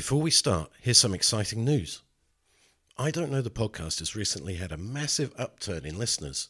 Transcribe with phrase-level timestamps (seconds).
[0.00, 2.00] Before we start, here's some exciting news.
[2.96, 6.48] I Don't Know the podcast has recently had a massive upturn in listeners.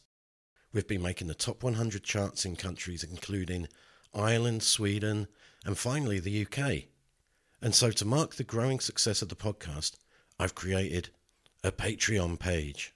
[0.73, 3.67] We've been making the top 100 charts in countries including
[4.15, 5.27] Ireland, Sweden,
[5.65, 6.85] and finally the UK.
[7.61, 9.97] And so, to mark the growing success of the podcast,
[10.39, 11.09] I've created
[11.65, 12.95] a Patreon page.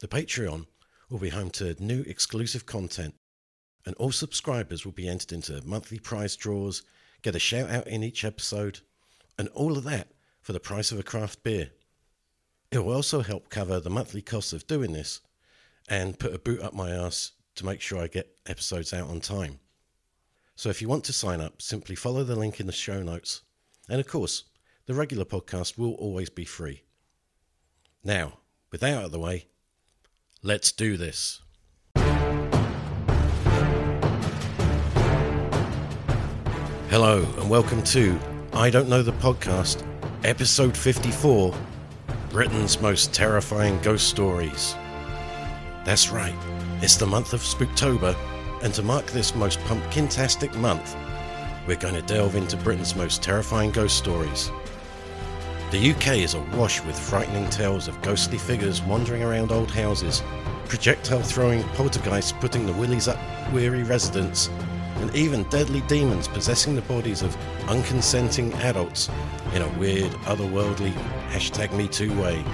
[0.00, 0.66] The Patreon
[1.08, 3.14] will be home to new exclusive content,
[3.86, 6.82] and all subscribers will be entered into monthly prize draws,
[7.22, 8.80] get a shout out in each episode,
[9.38, 10.08] and all of that
[10.40, 11.70] for the price of a craft beer.
[12.70, 15.20] It will also help cover the monthly costs of doing this
[15.88, 19.20] and put a boot up my ass to make sure I get episodes out on
[19.20, 19.60] time.
[20.56, 23.42] So if you want to sign up, simply follow the link in the show notes.
[23.88, 24.44] And of course,
[24.86, 26.82] the regular podcast will always be free.
[28.02, 28.38] Now,
[28.70, 29.46] with that out of the way,
[30.42, 31.40] let's do this.
[36.90, 38.18] Hello, and welcome to
[38.58, 39.86] I Don't Know the Podcast,
[40.24, 41.54] episode 54
[42.30, 44.74] Britain's Most Terrifying Ghost Stories.
[45.84, 46.34] That's right,
[46.82, 48.16] it's the month of Spooktober,
[48.64, 50.96] and to mark this most pumpkin-tastic month,
[51.68, 54.50] we're going to delve into Britain's most terrifying ghost stories.
[55.70, 60.24] The UK is awash with frightening tales of ghostly figures wandering around old houses,
[60.66, 63.20] projectile throwing poltergeists putting the willies up
[63.52, 64.50] weary residents,
[65.00, 69.08] and even deadly demons possessing the bodies of unconsenting adults
[69.54, 70.92] in a weird, otherworldly
[71.30, 72.44] hashtag MeToo way.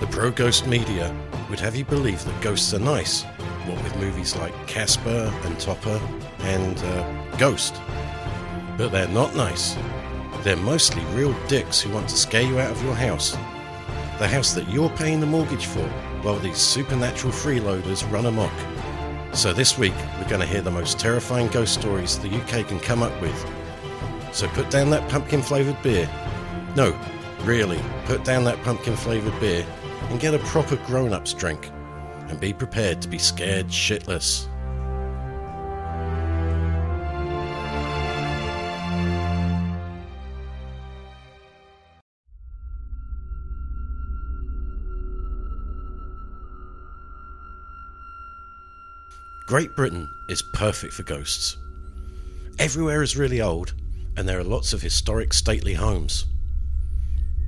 [0.00, 1.14] The pro ghost media
[1.50, 3.22] would have you believe that ghosts are nice,
[3.66, 6.00] what with movies like Casper and Topper
[6.40, 7.80] and uh, Ghost.
[8.76, 9.76] But they're not nice.
[10.42, 13.32] They're mostly real dicks who want to scare you out of your house.
[14.18, 15.86] The house that you're paying the mortgage for,
[16.22, 18.52] while these supernatural freeloaders run amok.
[19.32, 22.80] So this week, we're going to hear the most terrifying ghost stories the UK can
[22.80, 23.46] come up with.
[24.32, 26.10] So put down that pumpkin flavoured beer.
[26.74, 26.98] No,
[27.42, 29.64] really, put down that pumpkin flavoured beer
[30.08, 31.70] and get a proper grown up's drink.
[32.28, 34.47] And be prepared to be scared shitless.
[49.48, 51.56] Great Britain is perfect for ghosts.
[52.58, 53.72] Everywhere is really old,
[54.14, 56.26] and there are lots of historic stately homes.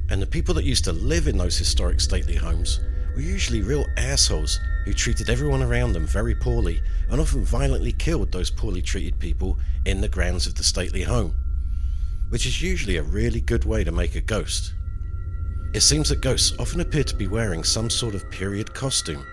[0.08, 2.80] And the people that used to live in those historic stately homes
[3.14, 6.80] were usually real assholes who treated everyone around them very poorly
[7.10, 11.34] and often violently killed those poorly treated people in the grounds of the stately home,
[12.30, 14.72] which is usually a really good way to make a ghost.
[15.74, 19.26] It seems that ghosts often appear to be wearing some sort of period costume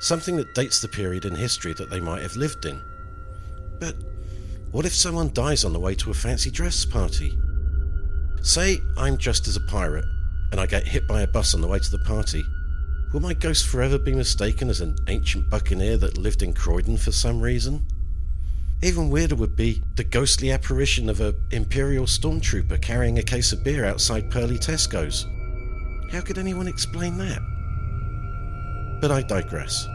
[0.00, 2.80] something that dates the period in history that they might have lived in.
[3.80, 3.96] But
[4.70, 7.36] what if someone dies on the way to a fancy dress party?
[8.42, 10.04] Say I'm dressed as a pirate
[10.52, 12.44] and I get hit by a bus on the way to the party.
[13.12, 17.12] Will my ghost forever be mistaken as an ancient buccaneer that lived in Croydon for
[17.12, 17.86] some reason?
[18.82, 23.64] Even weirder would be the ghostly apparition of an Imperial stormtrooper carrying a case of
[23.64, 25.26] beer outside Purley Tesco's.
[26.12, 27.40] How could anyone explain that?
[29.00, 29.86] But I digress.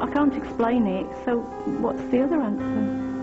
[0.00, 1.40] I can't explain it, so
[1.80, 3.13] what's the other answer?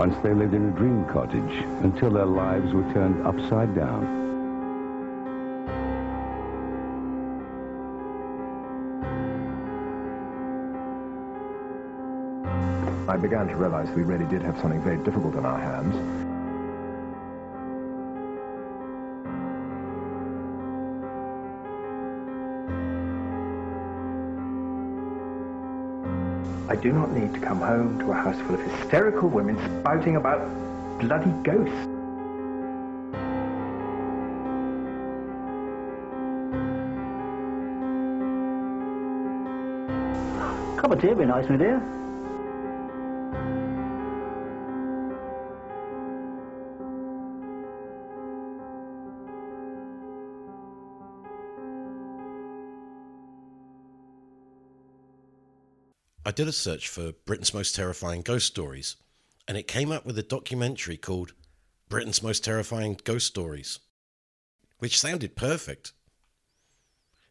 [0.00, 4.02] Once they lived in a dream cottage until their lives were turned upside down.
[13.06, 16.29] I began to realize we really did have something very difficult in our hands.
[26.80, 30.40] Do not need to come home to a house full of hysterical women spouting about
[30.98, 31.86] bloody ghosts.
[40.80, 41.82] Cup of tea would be nice, my dear.
[56.30, 58.94] I did a search for Britain's most terrifying ghost stories,
[59.48, 61.32] and it came up with a documentary called
[61.88, 63.80] Britain's Most Terrifying Ghost Stories,
[64.78, 65.92] which sounded perfect.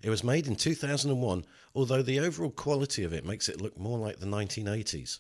[0.02, 3.98] It was made in 2001, although the overall quality of it makes it look more
[3.98, 5.20] like the 1980s.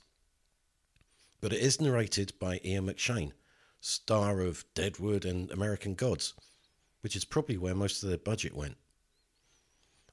[1.39, 3.31] but it is narrated by Ian McShane,
[3.79, 6.33] star of Deadwood and American Gods,
[6.99, 8.75] which is probably where most of their budget went.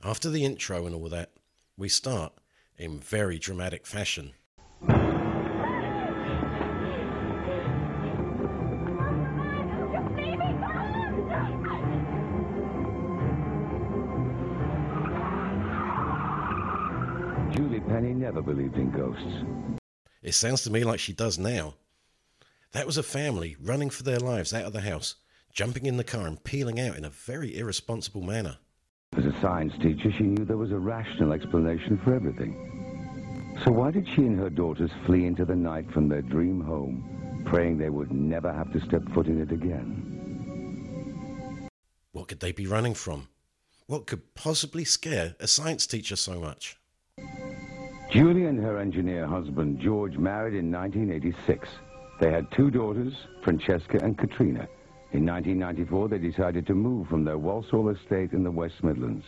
[0.04, 1.32] After the intro and all that,
[1.76, 2.32] we start
[2.78, 4.32] in very dramatic fashion.
[17.52, 19.80] Julie Penny never believed in ghosts.
[20.22, 21.74] It sounds to me like she does now.
[22.72, 25.14] That was a family running for their lives out of the house,
[25.52, 28.58] jumping in the car and peeling out in a very irresponsible manner.
[29.16, 32.54] As a science teacher, she knew there was a rational explanation for everything.
[33.64, 37.42] So why did she and her daughters flee into the night from their dream home,
[37.46, 40.12] praying they would never have to step foot in it again?
[42.12, 43.28] What could they be running from?
[43.86, 46.76] What could possibly scare a science teacher so much?
[48.10, 51.68] Julie and her engineer husband, George, married in 1986.
[52.20, 54.68] They had two daughters, Francesca and Katrina.
[55.12, 59.24] In 1994, they decided to move from their Walsall estate in the West Midlands.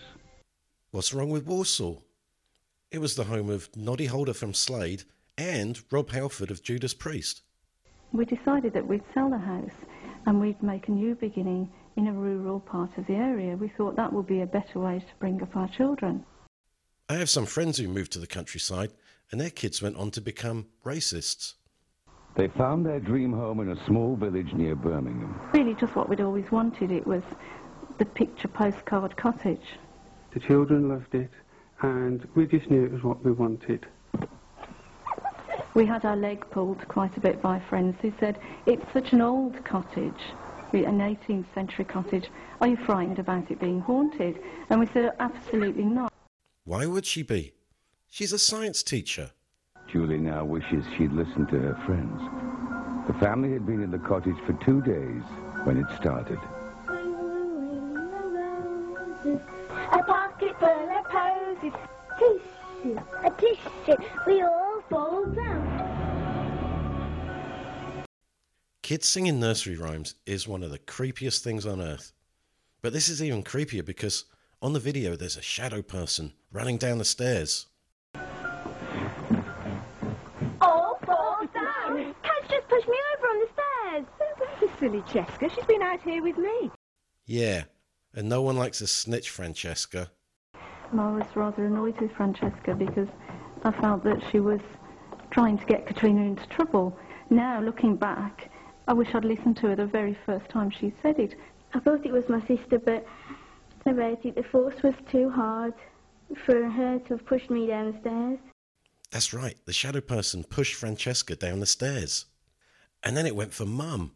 [0.90, 2.02] What's wrong with Walsall?
[2.90, 5.04] It was the home of Noddy Holder from Slade
[5.36, 7.42] and Rob Halford of Judas Priest.
[8.12, 9.84] We decided that we'd sell the house
[10.26, 13.56] and we'd make a new beginning in a rural part of the area.
[13.56, 16.24] We thought that would be a better way to bring up our children.
[17.08, 18.92] I have some friends who moved to the countryside
[19.30, 21.54] and their kids went on to become racists.
[22.38, 25.40] They found their dream home in a small village near Birmingham.
[25.52, 26.92] Really just what we'd always wanted.
[26.92, 27.24] It was
[27.98, 29.74] the picture postcard cottage.
[30.30, 31.32] The children loved it,
[31.82, 33.88] and we just knew it was what we wanted.
[35.74, 39.20] We had our leg pulled quite a bit by friends who said, it's such an
[39.20, 40.22] old cottage,
[40.72, 42.30] an 18th century cottage.
[42.60, 44.38] Are you frightened about it being haunted?
[44.70, 46.12] And we said, absolutely not.
[46.62, 47.54] Why would she be?
[48.08, 49.32] She's a science teacher.
[49.90, 52.20] Julie now wishes she'd listened to her friends.
[53.06, 55.22] The family had been in the cottage for two days
[55.64, 56.38] when it started.
[59.92, 61.72] A pocket full of posies.
[62.18, 63.96] Tissue, a tissue.
[64.26, 68.04] We all fall down.
[68.82, 72.12] Kids singing nursery rhymes is one of the creepiest things on earth.
[72.82, 74.24] But this is even creepier because
[74.62, 77.66] on the video there's a shadow person running down the stairs.
[80.60, 82.14] All fall down.
[82.22, 84.04] Cat's just pushed me over on the stairs.
[84.60, 86.70] This silly Cheska, she's been out here with me.
[87.26, 87.64] Yeah,
[88.14, 90.10] and no one likes a snitch, Francesca.
[90.90, 93.08] And I was rather annoyed with Francesca because
[93.64, 94.60] I felt that she was
[95.30, 96.96] trying to get Katrina into trouble.
[97.30, 98.50] Now, looking back,
[98.86, 101.34] I wish I'd listened to her the very first time she said it.
[101.74, 103.06] I thought it was my sister, but
[103.84, 105.74] about it, the force was too hard
[106.44, 108.38] for her to have pushed me down the stairs.
[109.10, 112.26] That's right, the shadow person pushed Francesca down the stairs.
[113.02, 114.12] And then it went for Mum.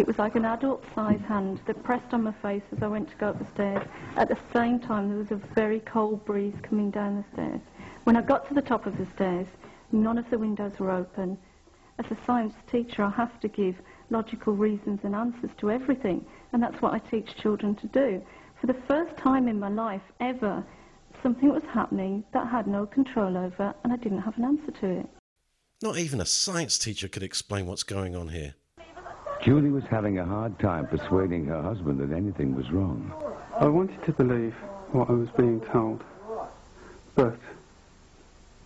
[0.00, 3.16] It was like an adult-sized hand that pressed on my face as I went to
[3.16, 3.86] go up the stairs.
[4.16, 7.60] At the same time, there was a very cold breeze coming down the stairs.
[8.04, 9.46] When I got to the top of the stairs,
[9.92, 11.36] none of the windows were open.
[11.98, 13.74] As a science teacher, I have to give
[14.08, 16.24] logical reasons and answers to everything,
[16.54, 18.22] and that's what I teach children to do.
[18.58, 20.64] For the first time in my life ever,
[21.22, 24.72] something was happening that I had no control over, and I didn't have an answer
[24.80, 25.08] to it.
[25.82, 28.54] Not even a science teacher could explain what's going on here.
[29.42, 33.10] Julie was having a hard time persuading her husband that anything was wrong.
[33.58, 34.54] I wanted to believe
[34.92, 36.04] what I was being told,
[37.14, 37.38] but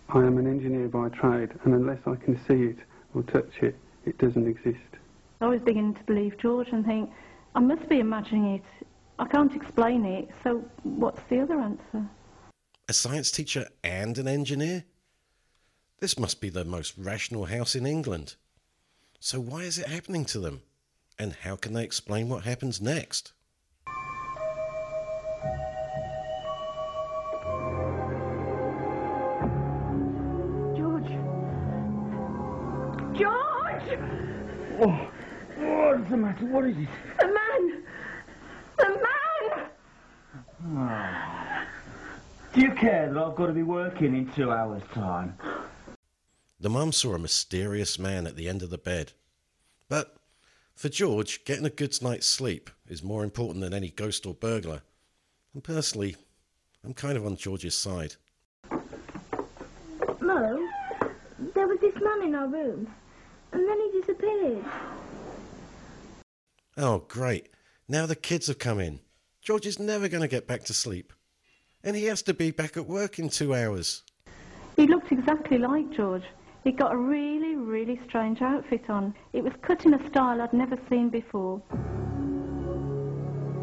[0.09, 2.77] I am an engineer by trade, and unless I can see it
[3.13, 4.79] or touch it, it doesn't exist.
[5.39, 7.09] I was beginning to believe George and think,
[7.55, 8.85] I must be imagining it.
[9.17, 12.05] I can't explain it, so what's the other answer?
[12.89, 14.83] A science teacher and an engineer?
[15.99, 18.35] This must be the most rational house in England.
[19.25, 20.61] So why is it happening to them?
[21.17, 23.33] And how can they explain what happens next?
[30.77, 31.09] George!
[33.17, 33.99] George!
[34.79, 35.09] Oh,
[35.57, 36.45] what's the matter?
[36.45, 36.87] What is it?
[37.19, 37.83] The man!
[38.77, 39.69] The man!
[40.77, 41.65] Ah.
[42.53, 45.35] Do you care that I've got to be working in two hours' time?
[46.59, 49.11] The mum saw a mysterious man at the end of the bed.
[49.89, 50.15] But
[50.73, 54.81] for George, getting a good night's sleep is more important than any ghost or burglar.
[55.53, 56.15] And personally,
[56.83, 58.15] I'm kind of on George's side.
[60.21, 60.67] Mo,
[61.53, 62.87] there was this man in our room,
[63.51, 64.65] and then he disappeared.
[66.77, 67.49] Oh, great.
[67.87, 68.99] Now the kids have come in.
[69.41, 71.13] George is never going to get back to sleep.
[71.83, 74.01] And he has to be back at work in two hours.
[74.75, 76.23] He looked exactly like George.
[76.65, 79.13] He'd got a really, really strange outfit on.
[79.33, 81.61] It was cut in a style I'd never seen before.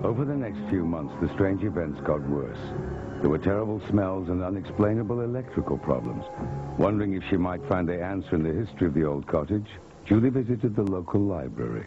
[0.05, 2.61] Over the next few months, the strange events got worse.
[3.21, 6.25] There were terrible smells and unexplainable electrical problems.
[6.79, 9.69] Wondering if she might find the answer in the history of the old cottage,
[10.07, 11.87] Julie visited the local library.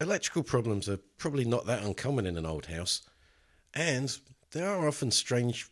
[0.00, 3.02] Electrical problems are probably not that uncommon in an old house,
[3.74, 4.18] and
[4.52, 5.68] there are often strange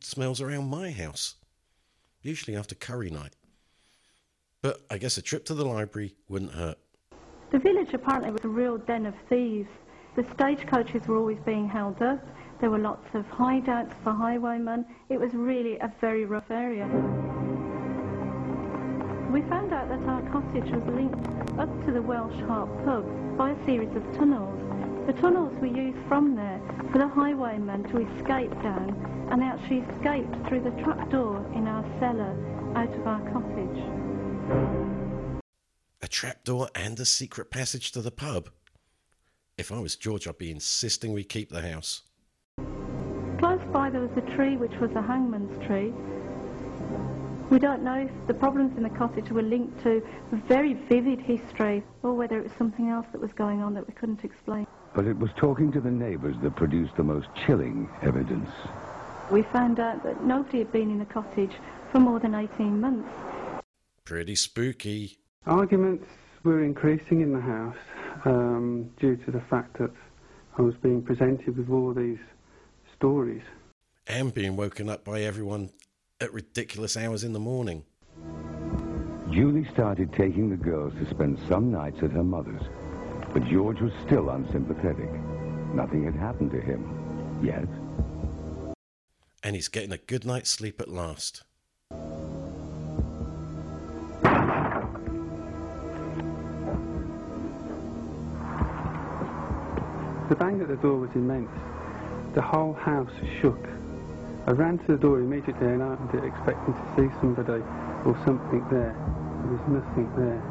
[0.00, 1.36] smells around my house,
[2.20, 3.34] usually after curry night.
[4.60, 6.78] But I guess a trip to the library wouldn't hurt.
[7.50, 9.68] The village apparently was a real den of thieves.
[10.16, 12.26] The stagecoaches were always being held up.
[12.60, 14.84] There were lots of hideouts for highwaymen.
[15.10, 16.86] It was really a very rough area.
[19.32, 23.52] We found out that our cottage was linked up to the Welsh Harp pub by
[23.52, 24.58] a series of tunnels.
[25.06, 26.60] The tunnels were used from there
[26.90, 31.84] for the highwaymen to escape down, and they actually escaped through the trapdoor in our
[32.00, 32.34] cellar
[32.74, 34.07] out of our cottage.
[34.50, 38.50] A trapdoor and a secret passage to the pub.
[39.56, 42.02] If I was George, I'd be insisting we keep the house.
[43.38, 45.92] Close by there was a tree which was a hangman's tree.
[47.50, 50.02] We don't know if the problems in the cottage were linked to
[50.32, 53.86] a very vivid history or whether it was something else that was going on that
[53.86, 54.66] we couldn't explain.
[54.94, 58.50] But it was talking to the neighbors that produced the most chilling evidence.
[59.30, 61.52] We found out that nobody had been in the cottage
[61.90, 63.10] for more than 18 months.
[64.08, 65.18] Pretty spooky.
[65.44, 66.06] Arguments
[66.42, 67.76] were increasing in the house
[68.24, 69.90] um, due to the fact that
[70.56, 72.16] I was being presented with all these
[72.96, 73.42] stories.
[74.06, 75.68] And being woken up by everyone
[76.22, 77.84] at ridiculous hours in the morning.
[79.30, 82.62] Julie started taking the girls to spend some nights at her mother's,
[83.34, 85.12] but George was still unsympathetic.
[85.74, 87.68] Nothing had happened to him, yet.
[89.42, 91.42] And he's getting a good night's sleep at last.
[100.28, 101.48] The bang at the door was immense.
[102.34, 103.66] The whole house shook.
[104.46, 107.62] I ran to the door immediately and opened it expecting to see somebody
[108.04, 108.92] or something there.
[108.92, 110.42] There was nothing there.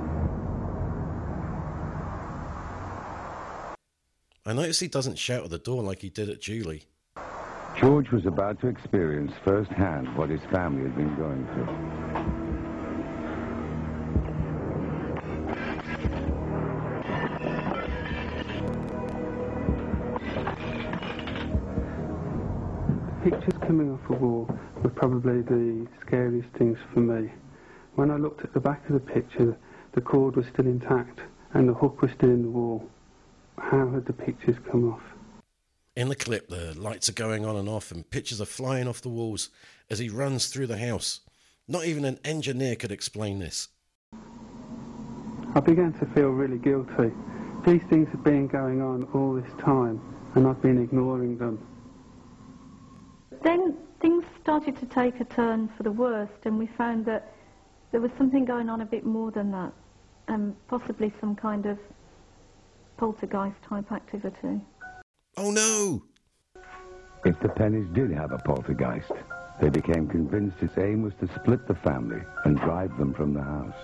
[4.48, 6.86] I notice he doesn't shout at the door like he did at Julie.
[7.76, 12.07] George was about to experience firsthand what his family had been going through.
[23.68, 24.50] Coming off the wall
[24.82, 27.30] were probably the scariest things for me.
[27.96, 29.58] When I looked at the back of the picture,
[29.92, 31.20] the cord was still intact
[31.54, 32.88] and the hook was still in the wall.
[33.58, 35.02] How had the pictures come off?
[35.98, 39.02] In the clip, the lights are going on and off, and pictures are flying off
[39.02, 39.50] the walls
[39.90, 41.22] as he runs through the house.
[41.68, 43.68] Not even an engineer could explain this.
[45.56, 47.12] I began to feel really guilty.
[47.66, 50.00] These things had been going on all this time
[50.36, 51.60] and I've been ignoring them.
[54.58, 57.32] Then started to take a turn for the worst, and we found that
[57.92, 59.72] there was something going on a bit more than that,
[60.30, 61.78] and possibly some kind of
[62.98, 64.60] poltergeist type activity.
[65.38, 66.02] Oh no!
[67.24, 69.12] If the Pennies did have a poltergeist,
[69.62, 73.44] they became convinced its aim was to split the family and drive them from the
[73.44, 73.78] house.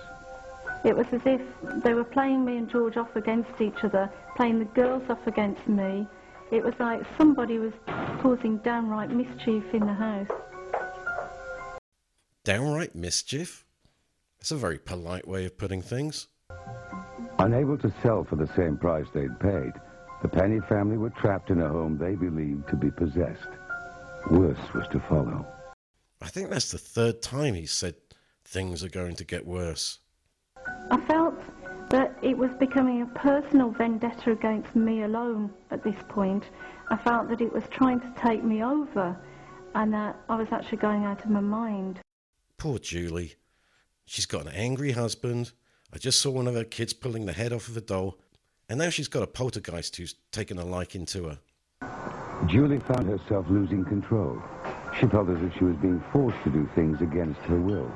[0.84, 1.40] It was as if
[1.84, 5.68] they were playing me and George off against each other, playing the girls off against
[5.68, 6.08] me.
[6.50, 7.72] It was like somebody was
[8.20, 10.26] causing downright mischief in the house.
[12.44, 13.64] Downright mischief?
[14.38, 16.28] That's a very polite way of putting things.
[17.38, 19.72] Unable to sell for the same price they'd paid,
[20.20, 23.48] the Penny family were trapped in a home they believed to be possessed.
[24.30, 25.46] Worse was to follow.
[26.20, 27.94] I think that's the third time he said
[28.44, 30.00] things are going to get worse.
[30.90, 31.34] I felt
[31.88, 36.44] that it was becoming a personal vendetta against me alone at this point.
[36.90, 39.16] I felt that it was trying to take me over
[39.74, 42.00] and that I was actually going out of my mind.
[42.64, 43.34] Poor Julie.
[44.06, 45.52] She's got an angry husband.
[45.92, 48.18] I just saw one of her kids pulling the head off of a doll.
[48.70, 51.38] And now she's got a poltergeist who's taken a liking to her.
[52.46, 54.42] Julie found herself losing control.
[54.98, 57.92] She felt as if she was being forced to do things against her will.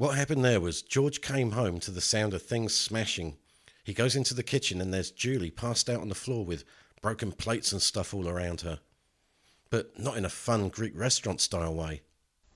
[0.00, 3.36] What happened there was George came home to the sound of things smashing.
[3.84, 6.64] He goes into the kitchen and there's Julie passed out on the floor with
[7.02, 8.80] broken plates and stuff all around her.
[9.68, 12.00] But not in a fun Greek restaurant style way.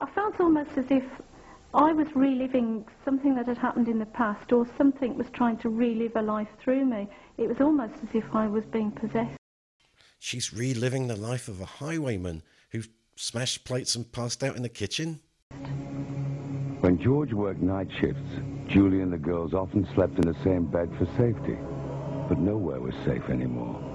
[0.01, 1.03] I felt almost as if
[1.75, 5.69] I was reliving something that had happened in the past or something was trying to
[5.69, 7.07] relive a life through me.
[7.37, 9.37] It was almost as if I was being possessed.
[10.17, 12.81] She's reliving the life of a highwayman who
[13.15, 15.19] smashed plates and passed out in the kitchen.
[16.85, 18.29] When George worked night shifts,
[18.67, 21.57] Julie and the girls often slept in the same bed for safety.
[22.29, 23.94] But nowhere was safe anymore.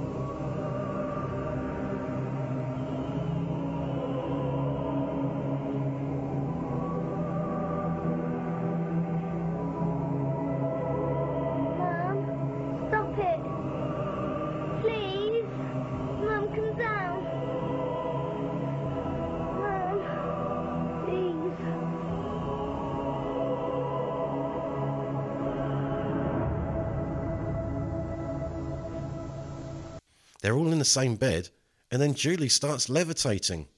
[30.80, 31.48] The same bed,
[31.92, 33.68] and then Julie starts levitating.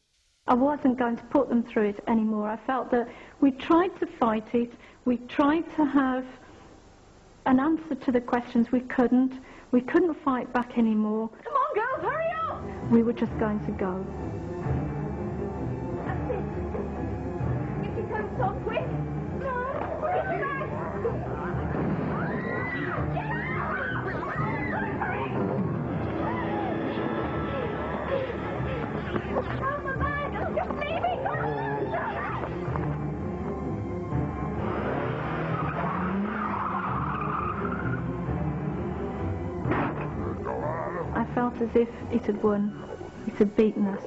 [0.46, 2.48] I wasn't going to put them through it anymore.
[2.48, 3.08] I felt that
[3.40, 4.72] we tried to fight it.
[5.04, 6.24] We tried to have
[7.46, 8.72] an answer to the questions.
[8.72, 9.40] We couldn't.
[9.70, 11.30] We couldn't fight back anymore.
[11.44, 12.90] Come on, girls, hurry up!
[12.90, 14.04] We were just going to go.
[16.06, 16.44] That's it.
[17.88, 18.81] If you.
[41.34, 42.90] Felt as if it had won.
[43.26, 44.02] It had beaten us.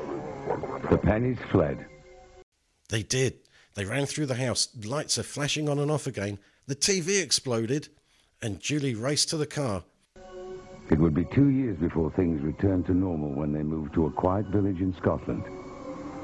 [0.90, 1.86] The pennies fled.
[2.90, 3.40] They did.
[3.76, 6.40] They ran through the house, lights are flashing on and off again.
[6.68, 7.90] The TV exploded,
[8.42, 9.84] and Julie raced to the car.
[10.90, 14.12] It would be two years before things returned to normal when they moved to a
[14.12, 15.44] quiet village in Scotland.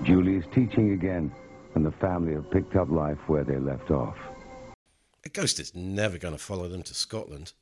[0.03, 1.31] Julie is teaching again,
[1.75, 4.17] and the family have picked up life where they left off.
[5.25, 7.53] A ghost is never going to follow them to Scotland.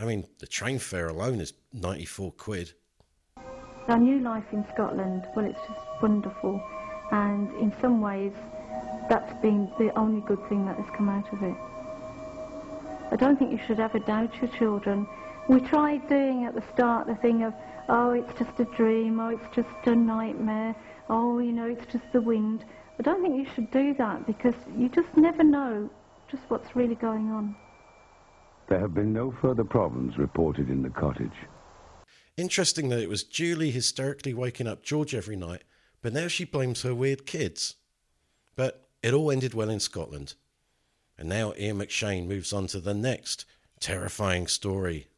[0.00, 2.72] I mean, the train fare alone is 94 quid.
[3.86, 6.62] Our new life in Scotland, well, it's just wonderful.
[7.12, 8.32] And in some ways,
[9.10, 11.54] that's been the only good thing that has come out of it.
[13.12, 15.06] I don't think you should ever doubt your children.
[15.48, 17.52] We tried doing at the start the thing of,
[17.90, 20.74] oh, it's just a dream, oh, it's just a nightmare,
[21.10, 22.64] oh, you know, it's just the wind.
[22.98, 25.90] I don't think you should do that because you just never know
[26.30, 27.56] just what's really going on.
[28.70, 31.34] There have been no further problems reported in the cottage.
[32.36, 35.64] Interesting that it was Julie hysterically waking up George every night,
[36.02, 37.74] but now she blames her weird kids.
[38.54, 40.34] But it all ended well in Scotland.
[41.18, 43.44] And now Ian McShane moves on to the next
[43.80, 45.08] terrifying story.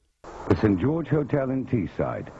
[0.48, 0.80] The St.
[0.80, 2.32] George Hotel in Teesside.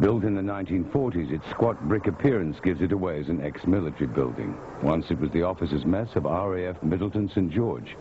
[0.00, 4.58] Built in the 1940s, its squat brick appearance gives it away as an ex-military building.
[4.82, 7.52] Once it was the officers' mess of RAF Middleton St.
[7.52, 7.96] George.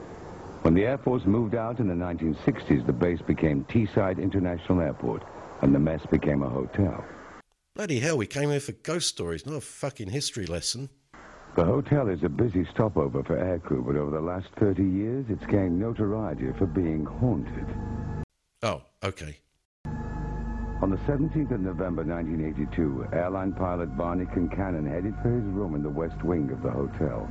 [0.66, 5.24] When the Air Force moved out in the 1960s, the base became Teesside International Airport,
[5.62, 7.06] and the mess became a hotel.
[7.76, 10.90] Bloody hell, we came here for ghost stories, not a fucking history lesson.
[11.56, 15.46] The hotel is a busy stopover for aircrew, but over the last 30 years, it's
[15.46, 17.68] gained notoriety for being haunted.
[18.64, 19.38] Oh, okay.
[20.82, 25.84] On the 17th of November 1982, airline pilot Barney Concannon headed for his room in
[25.84, 27.30] the west wing of the hotel.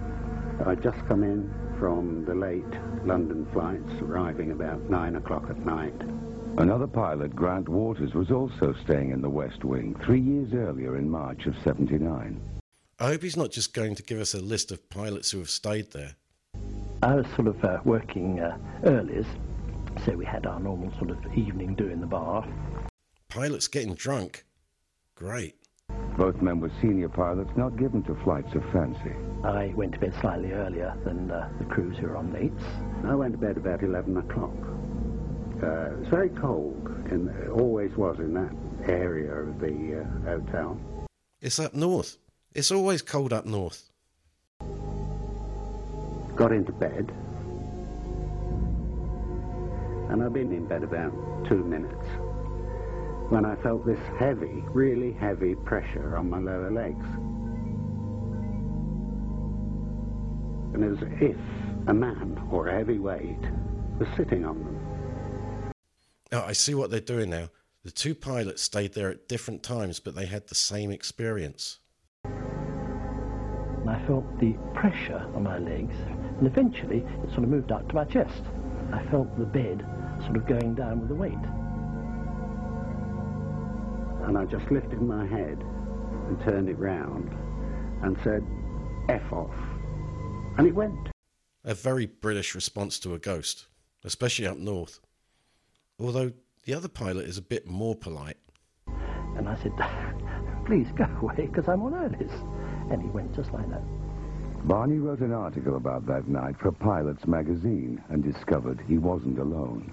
[0.66, 2.64] I'd just come in from the late
[3.04, 5.94] London flights, arriving about nine o'clock at night.
[6.56, 11.10] Another pilot, Grant Waters, was also staying in the west wing three years earlier in
[11.10, 12.40] March of 79.
[13.00, 15.50] I hope he's not just going to give us a list of pilots who have
[15.50, 16.14] stayed there.
[17.02, 19.26] I was sort of uh, working uh, earlies,
[20.06, 22.46] so we had our normal sort of evening do in the bar.
[23.28, 24.44] Pilots getting drunk?
[25.16, 25.56] Great.
[26.16, 29.12] Both men were senior pilots not given to flights of fancy.
[29.42, 32.62] I went to bed slightly earlier than uh, the crews who were on lates.
[33.04, 34.54] I went to bed about 11 o'clock.
[35.62, 38.52] Uh, it's very cold, and it always was in that
[38.88, 40.78] area of the uh, hotel.
[41.40, 42.16] It's up north.
[42.54, 43.90] It's always cold up north.
[46.36, 47.12] Got into bed,
[50.10, 51.12] and I've been in bed about
[51.48, 52.06] two minutes
[53.30, 57.04] when I felt this heavy, really heavy pressure on my lower legs.
[60.74, 61.36] And as if
[61.88, 63.40] a man or a heavy weight
[63.98, 65.72] was sitting on them.
[66.32, 67.48] Oh, I see what they're doing now.
[67.84, 71.78] The two pilots stayed there at different times, but they had the same experience.
[72.24, 75.94] And I felt the pressure on my legs,
[76.38, 78.42] and eventually it sort of moved up to my chest.
[78.92, 79.84] I felt the bed
[80.24, 81.34] sort of going down with the weight.
[84.26, 85.62] And I just lifted my head
[86.28, 87.30] and turned it round
[88.02, 88.44] and said,
[89.08, 89.54] F off.
[90.56, 91.10] And it went.
[91.64, 93.66] A very British response to a ghost,
[94.04, 95.00] especially up north.
[95.98, 96.32] Although
[96.64, 98.38] the other pilot is a bit more polite.
[99.36, 99.72] And I said,
[100.66, 102.92] please go away because I'm on Earlis.
[102.92, 103.82] And he went just like that.
[104.66, 109.92] Barney wrote an article about that night for Pilots magazine and discovered he wasn't alone.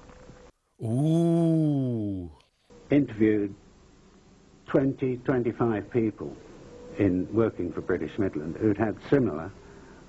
[0.82, 2.32] Ooh.
[2.90, 3.54] Interviewed
[4.72, 6.34] 20, 25 people
[6.98, 9.52] in working for British Midland who'd had similar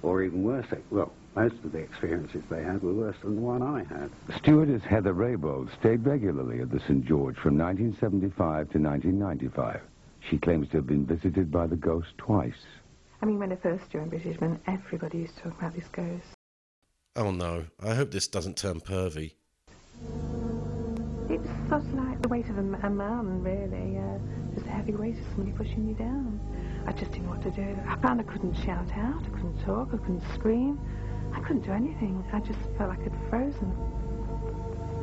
[0.03, 3.61] or even worse, well, most of the experiences they had were worse than the one
[3.61, 4.09] I had.
[4.37, 7.05] Stewardess Heather Raybould stayed regularly at the St.
[7.05, 9.81] George from 1975 to 1995.
[10.31, 12.55] She claims to have been visited by the ghost twice.
[13.21, 16.37] I mean, when I first joined British Midland, everybody used to talk about this ghost.
[17.17, 19.35] Oh no, I hope this doesn't turn pervy.
[21.73, 23.97] It's sort of like the weight of a, a man, really.
[23.97, 24.19] Uh,
[24.55, 26.39] just a heavy weight of somebody pushing you down.
[26.87, 27.79] I just didn't know what to do.
[27.89, 30.79] I found I couldn't shout out, I couldn't talk, I couldn't scream.
[31.33, 32.23] I couldn't do anything.
[32.31, 33.73] I just felt like I'd frozen.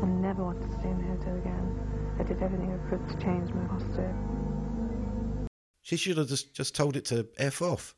[0.04, 1.80] I never wanted to stay in the hotel again.
[2.20, 4.16] I did everything I could to change my posture.
[5.82, 7.96] She should have just, just told it to F off.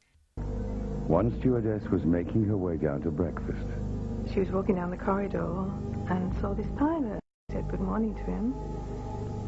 [1.08, 3.68] One stewardess was making her way down to breakfast.
[4.34, 5.70] She was walking down the corridor
[6.10, 7.20] and saw this pilot.
[7.52, 8.56] She said good morning to him.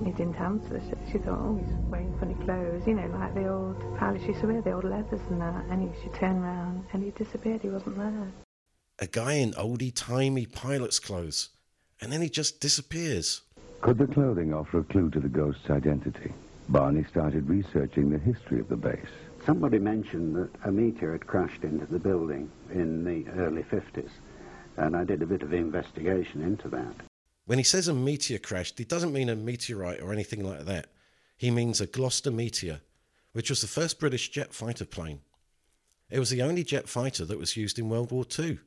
[0.04, 0.82] He didn't answer.
[0.82, 4.42] She, she thought, oh, he's wearing funny clothes, you know, like the old pilots used
[4.42, 5.64] to wear, the old leathers and that.
[5.70, 7.62] And he, she turned round and he disappeared.
[7.62, 8.28] He wasn't there.
[9.00, 11.50] A guy in oldie-timey pilot's clothes.
[12.02, 13.44] And then he just disappears.
[13.80, 16.34] Could the clothing offer a clue to the ghost's identity?
[16.68, 19.00] Barney started researching the history of the base.
[19.46, 24.12] Somebody mentioned that a meteor had crashed into the building in the early 50s,
[24.76, 26.96] and I did a bit of investigation into that.
[27.46, 30.88] When he says a meteor crashed, he doesn't mean a meteorite or anything like that.
[31.36, 32.80] He means a Gloster meteor,
[33.34, 35.20] which was the first British jet fighter plane.
[36.10, 38.60] It was the only jet fighter that was used in World War II.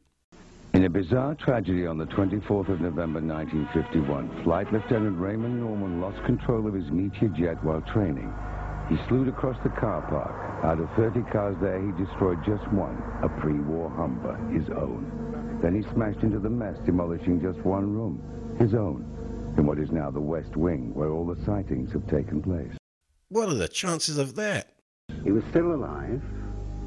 [0.75, 6.23] In a bizarre tragedy on the 24th of November 1951, Flight Lieutenant Raymond Norman lost
[6.27, 8.31] control of his Meteor jet while training.
[8.91, 10.65] He slewed across the car park.
[10.65, 15.59] Out of 30 cars there, he destroyed just one, a pre-war Humber, his own.
[15.63, 18.21] Then he smashed into the mess, demolishing just one room,
[18.59, 19.05] his own,
[19.57, 22.73] in what is now the West Wing, where all the sightings have taken place.
[23.29, 24.73] What are the chances of that?
[25.25, 26.23] He was still alive.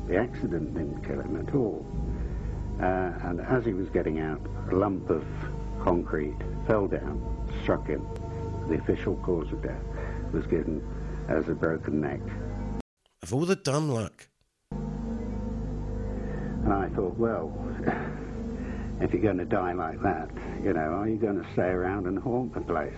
[0.08, 1.86] The accident didn't kill him at all.
[2.82, 5.26] Uh, and as he was getting out, a lump of
[5.84, 7.22] concrete fell down,
[7.62, 8.08] struck him.
[8.70, 9.84] The official cause of death
[10.32, 10.82] was given
[11.28, 12.22] as a broken neck.
[13.22, 14.28] Of all the dumb luck.
[16.64, 17.52] And I thought, well,
[19.02, 20.30] if you're going to die like that,
[20.64, 22.98] you know, are you going to stay around and haunt the place?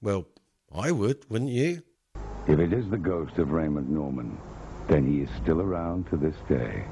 [0.00, 0.26] Well,
[0.72, 1.82] I would, wouldn't you?
[2.46, 4.38] If it is the ghost of Raymond Norman,
[4.88, 6.84] then he is still around to this day.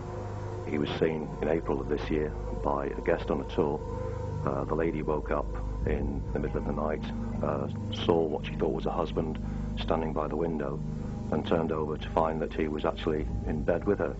[0.68, 2.30] He was seen in April of this year
[2.62, 3.80] by a guest on a tour.
[4.44, 5.46] Uh, the lady woke up
[5.86, 7.04] in the middle of the night,
[7.42, 7.68] uh,
[8.04, 9.38] saw what she thought was a husband
[9.80, 10.78] standing by the window,
[11.32, 14.14] and turned over to find that he was actually in bed with her.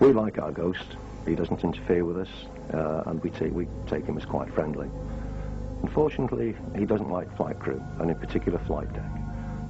[0.00, 0.96] We like our ghost.
[1.26, 2.28] He doesn't interfere with us,
[2.72, 4.88] uh, and we take, we take him as quite friendly.
[5.82, 9.10] Unfortunately, he doesn't like flight crew, and in particular flight deck,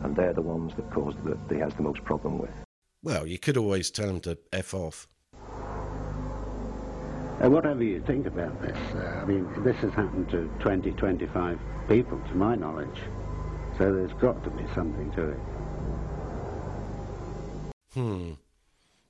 [0.02, 2.50] and they're the ones that cause that he has the most problem with.
[3.02, 5.08] Well, you could always tell him to F off.
[7.38, 11.58] Uh, whatever you think about this, uh, I mean, this has happened to 20, 25
[11.88, 13.00] people, to my knowledge.
[13.76, 15.38] So there's got to be something to it.
[17.92, 18.32] Hmm.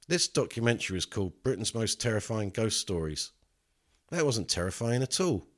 [0.08, 3.32] This documentary is called Britain's Most Terrifying Ghost Stories.
[4.10, 5.48] That wasn't terrifying at all.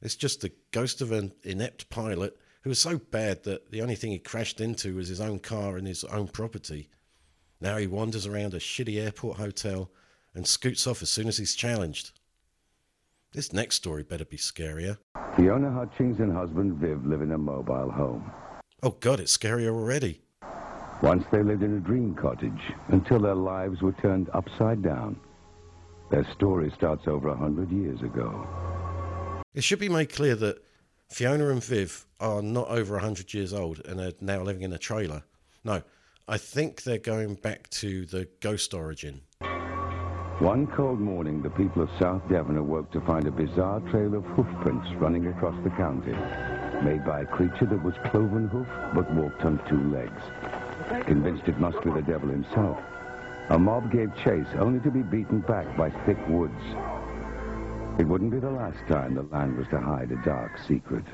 [0.00, 3.94] It's just the ghost of an inept pilot who was so bad that the only
[3.94, 6.88] thing he crashed into was his own car and his own property.
[7.60, 9.90] Now he wanders around a shitty airport hotel
[10.34, 12.12] and scoots off as soon as he's challenged.
[13.32, 14.96] This next story better be scarier.
[15.36, 18.32] Fiona Hutchings and husband Viv live in a mobile home.
[18.82, 20.22] Oh god, it's scarier already.
[21.02, 25.18] Once they lived in a dream cottage until their lives were turned upside down.
[26.12, 28.46] Their story starts over a hundred years ago.
[29.52, 30.62] It should be made clear that
[31.10, 34.72] Fiona and Viv are not over a hundred years old and are now living in
[34.72, 35.24] a trailer.
[35.64, 35.82] No,
[36.28, 39.22] I think they're going back to the ghost origin.
[40.38, 44.24] One cold morning, the people of South Devon awoke to find a bizarre trail of
[44.24, 46.12] hoof prints running across the county,
[46.84, 50.61] made by a creature that was cloven hoof but walked on two legs.
[51.00, 52.78] Convinced it must be the devil himself,
[53.48, 56.62] a mob gave chase only to be beaten back by thick woods.
[57.98, 61.04] It wouldn't be the last time the land was to hide a dark secret.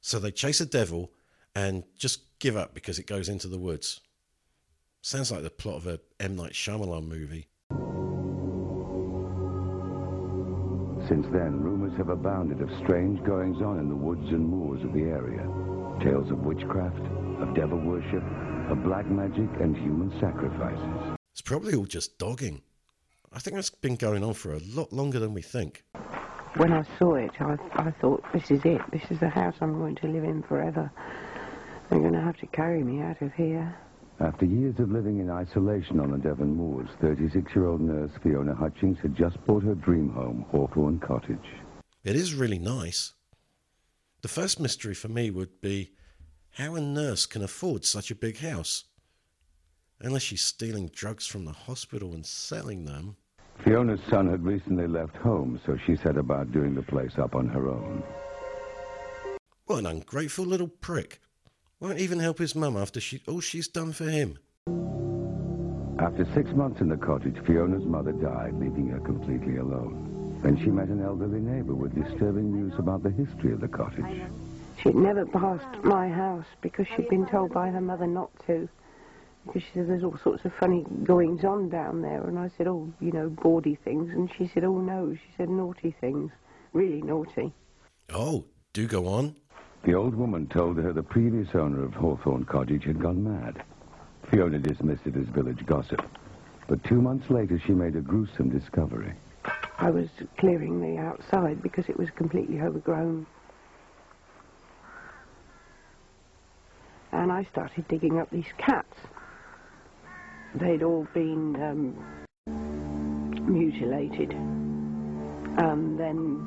[0.00, 1.10] So they chase a devil
[1.54, 4.00] and just give up because it goes into the woods.
[5.02, 6.36] Sounds like the plot of a M.
[6.36, 7.48] Night Shyamalan movie.
[11.08, 14.92] Since then, rumors have abounded of strange goings on in the woods and moors of
[14.92, 15.75] the area.
[16.02, 17.00] Tales of witchcraft,
[17.40, 18.22] of devil worship,
[18.70, 21.16] of black magic, and human sacrifices.
[21.32, 22.62] It's probably all just dogging.
[23.32, 25.84] I think that's been going on for a lot longer than we think.
[26.56, 28.80] When I saw it, I, I thought, this is it.
[28.90, 30.90] This is the house I'm going to live in forever.
[31.90, 33.76] They're going to have to carry me out of here.
[34.20, 39.14] After years of living in isolation on the Devon moors, 36-year-old nurse Fiona Hutchings had
[39.14, 41.38] just bought her dream home, Hawthorne Cottage.
[42.02, 43.12] It is really nice.
[44.22, 45.92] The first mystery for me would be
[46.50, 48.84] how a nurse can afford such a big house.
[50.00, 53.16] Unless she's stealing drugs from the hospital and selling them.
[53.64, 57.48] Fiona's son had recently left home, so she set about doing the place up on
[57.48, 58.02] her own.
[59.66, 61.20] What an ungrateful little prick.
[61.80, 64.38] Won't even help his mum after she, all she's done for him.
[65.98, 70.15] After six months in the cottage, Fiona's mother died, leaving her completely alone.
[70.42, 74.22] Then she met an elderly neighbor with disturbing news about the history of the cottage.
[74.82, 78.68] She'd never passed my house because she'd been told by her mother not to.
[79.46, 82.22] Because she said there's all sorts of funny goings on down there.
[82.26, 84.12] And I said, oh, you know, bawdy things.
[84.12, 85.14] And she said, oh, no.
[85.14, 86.30] She said naughty things.
[86.72, 87.52] Really naughty.
[88.12, 89.36] Oh, do go on.
[89.84, 93.62] The old woman told her the previous owner of Hawthorne Cottage had gone mad.
[94.30, 96.02] Fiona dismissed it as village gossip.
[96.68, 99.14] But two months later, she made a gruesome discovery.
[99.78, 100.08] I was
[100.38, 103.26] clearing the outside because it was completely overgrown.
[107.12, 108.96] And I started digging up these cats.
[110.54, 111.94] They'd all been um,
[113.46, 114.32] mutilated
[115.58, 116.38] and then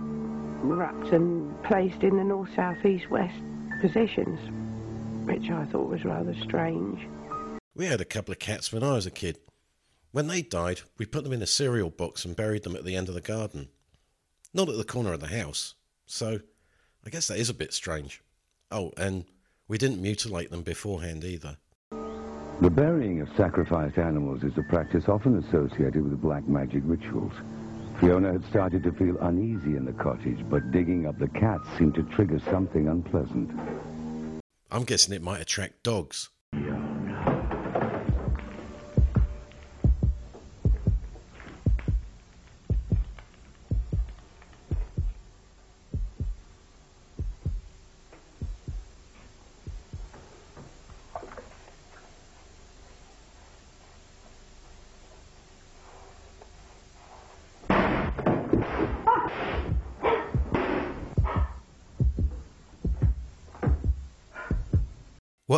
[0.62, 3.40] wrapped and placed in the north, south, east, west
[3.82, 4.40] positions,
[5.26, 7.08] which I thought was rather strange.
[7.76, 9.38] We had a couple of cats when I was a kid.
[10.12, 12.96] When they died, we put them in a cereal box and buried them at the
[12.96, 13.70] end of the garden.
[14.54, 15.76] Not at the corner of the house.
[16.08, 16.40] So,
[17.06, 18.24] I guess that is a bit strange.
[18.72, 19.26] Oh, and
[19.68, 21.58] we didn't mutilate them beforehand either.
[22.62, 27.34] The burying of sacrificed animals is a practice often associated with black magic rituals.
[28.00, 31.96] Fiona had started to feel uneasy in the cottage, but digging up the cats seemed
[31.96, 33.52] to trigger something unpleasant.
[34.72, 36.30] I'm guessing it might attract dogs.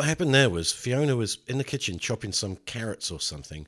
[0.01, 3.67] What happened there was Fiona was in the kitchen chopping some carrots or something.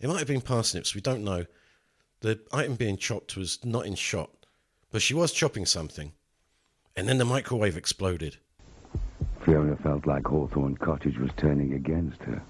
[0.00, 1.46] It might have been parsnips, we don't know.
[2.18, 4.30] The item being chopped was not in shot,
[4.90, 6.14] but she was chopping something.
[6.96, 8.38] And then the microwave exploded.
[9.44, 12.42] Fiona felt like Hawthorne Cottage was turning against her.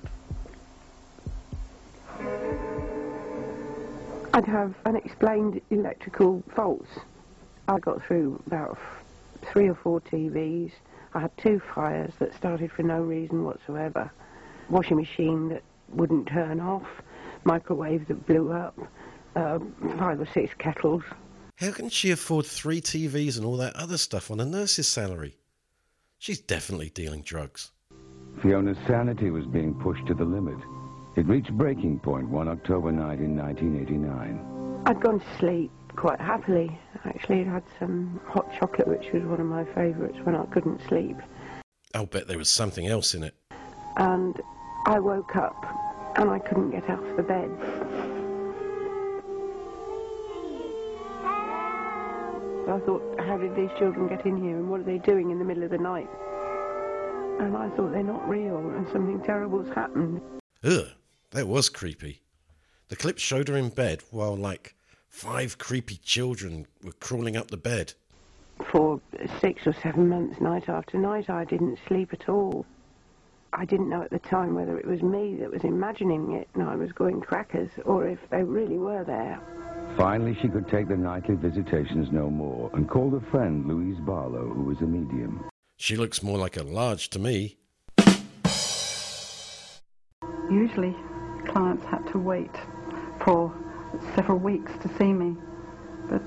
[4.32, 6.88] I'd have unexplained electrical faults.
[7.68, 8.78] I got through about
[9.52, 10.72] three or four TVs.
[11.14, 14.10] I had two fires that started for no reason whatsoever.
[14.70, 16.86] Washing machine that wouldn't turn off.
[17.44, 18.78] Microwave that blew up.
[19.34, 19.58] Uh,
[19.98, 21.02] five or six kettles.
[21.56, 25.36] How can she afford three TVs and all that other stuff on a nurse's salary?
[26.18, 27.72] She's definitely dealing drugs.
[28.42, 30.58] Fiona's sanity was being pushed to the limit.
[31.16, 34.82] It reached breaking point one October night in 1989.
[34.86, 36.78] I'd gone to sleep quite happily.
[37.04, 40.80] Actually, I'd had some hot chocolate, which was one of my favourites when I couldn't
[40.88, 41.16] sleep.
[41.94, 43.34] I'll bet there was something else in it.
[43.96, 44.40] And
[44.86, 45.64] I woke up
[46.16, 47.50] and I couldn't get out of the bed.
[52.68, 55.38] I thought, how did these children get in here and what are they doing in
[55.38, 56.08] the middle of the night?
[57.40, 60.22] And I thought they're not real and something terrible's happened.
[60.64, 60.86] Ugh,
[61.32, 62.22] that was creepy.
[62.88, 64.74] The clip showed her in bed while, like,
[65.12, 67.92] five creepy children were crawling up the bed.
[68.72, 69.00] For
[69.40, 72.66] six or seven months, night after night, I didn't sleep at all.
[73.52, 76.62] I didn't know at the time whether it was me that was imagining it and
[76.64, 79.38] I was going crackers or if they really were there.
[79.96, 84.48] Finally, she could take the nightly visitations no more and called a friend, Louise Barlow,
[84.48, 85.44] who was a medium.
[85.76, 87.58] She looks more like a large to me.
[90.50, 90.96] Usually,
[91.46, 92.50] clients had to wait
[93.20, 93.54] for
[94.14, 95.36] several weeks to see me.
[96.08, 96.22] But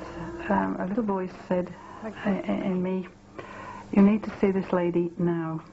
[0.49, 1.73] um, a little voice said
[2.25, 3.07] in me,
[3.91, 5.63] You need to see this lady now,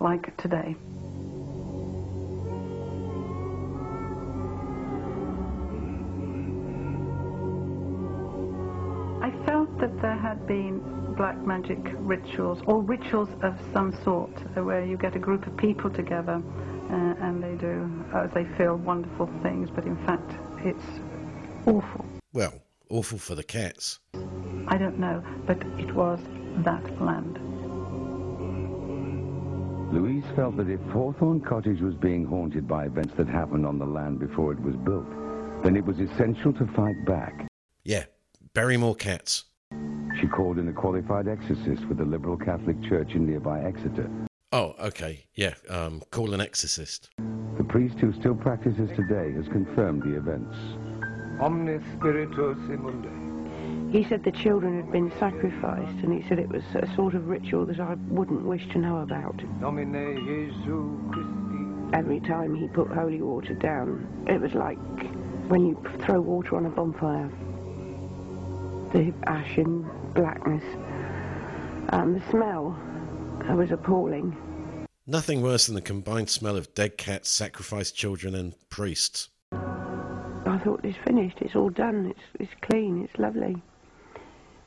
[0.00, 0.76] like today.
[9.22, 10.80] I felt that there had been
[11.16, 15.90] black magic rituals, or rituals of some sort, where you get a group of people
[15.90, 16.42] together
[16.90, 20.30] uh, and they do, uh, they feel wonderful things, but in fact
[20.64, 20.84] it's
[21.66, 22.04] awful.
[22.32, 22.54] Well,
[22.90, 23.98] awful for the cats.
[24.68, 26.20] I don't know, but it was
[26.64, 27.38] that land.
[29.92, 33.86] Louise felt that if Hawthorne Cottage was being haunted by events that happened on the
[33.86, 35.06] land before it was built,
[35.62, 37.46] then it was essential to fight back.
[37.84, 38.04] Yeah,
[38.52, 39.44] bury more cats.
[40.20, 44.10] She called in a qualified exorcist with the Liberal Catholic Church in nearby Exeter.
[44.52, 45.26] Oh, okay.
[45.34, 47.10] Yeah, um, call an exorcist.
[47.58, 50.56] The priest who still practices today has confirmed the events.
[51.40, 53.92] Omnis Spiritus Immundi.
[53.92, 57.28] He said the children had been sacrificed, and he said it was a sort of
[57.28, 59.36] ritual that I wouldn't wish to know about.
[59.60, 59.92] Domine
[60.26, 61.96] Jesu Christi.
[61.96, 64.78] Every time he put holy water down, it was like
[65.48, 67.30] when you throw water on a bonfire.
[68.92, 70.64] The ashen blackness
[71.90, 72.76] and the smell
[73.50, 74.36] was appalling.
[75.06, 79.28] Nothing worse than the combined smell of dead cats, sacrificed children, and priests.
[80.56, 83.62] I thought it's finished, it's all done, it's, it's clean, it's lovely.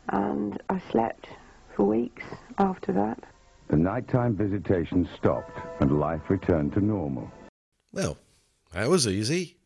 [0.09, 1.25] And I slept
[1.75, 2.23] for weeks
[2.59, 3.23] after that.
[3.69, 7.31] The nighttime visitation stopped and life returned to normal.
[7.91, 8.19] Well,
[8.71, 9.57] that was easy.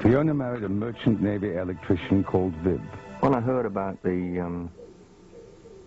[0.00, 2.80] Fiona married a merchant navy electrician called Viv.
[3.20, 4.70] When I heard about the um,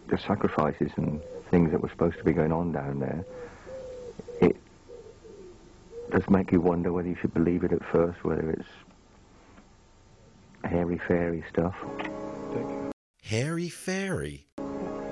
[0.10, 3.26] the sacrifices and things that were supposed to be going on down there,
[4.42, 4.58] it
[6.12, 8.68] does make you wonder whether you should believe it at first, whether it's
[10.66, 11.76] hairy fairy stuff.
[13.24, 14.48] Hairy fairy?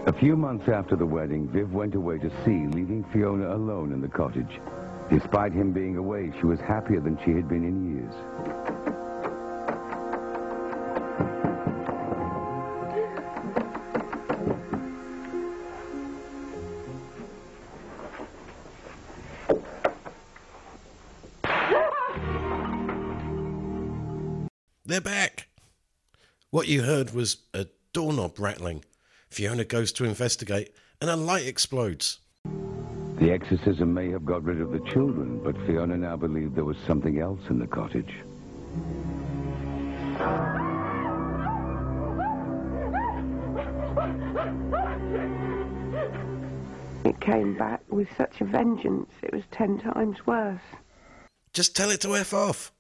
[0.06, 4.02] A few months after the wedding, Viv went away to sea, leaving Fiona alone in
[4.02, 4.60] the cottage.
[5.10, 8.14] Despite him being away, she was happier than she had been in years.
[24.86, 25.33] They're back.
[26.54, 28.86] What you heard was a doorknob rattling.
[29.32, 32.20] Fiona goes to investigate, and a light explodes.
[33.18, 36.78] The exorcism may have got rid of the children, but Fiona now believed there was
[36.86, 38.14] something else in the cottage.
[47.04, 50.62] It came back with such a vengeance, it was ten times worse.
[51.52, 52.72] Just tell it to F off.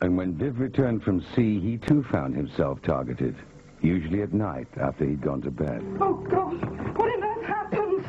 [0.00, 3.34] And when Viv returned from sea, he too found himself targeted,
[3.82, 5.82] usually at night after he'd gone to bed.
[6.00, 6.54] Oh, God,
[6.96, 8.04] what on earth happened?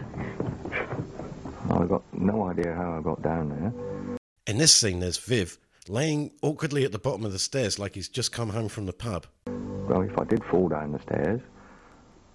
[1.71, 4.17] I've got no idea how I got down there.
[4.45, 8.09] In this scene, there's Viv laying awkwardly at the bottom of the stairs like he's
[8.09, 9.25] just come home from the pub.
[9.47, 11.41] Well, if I did fall down the stairs,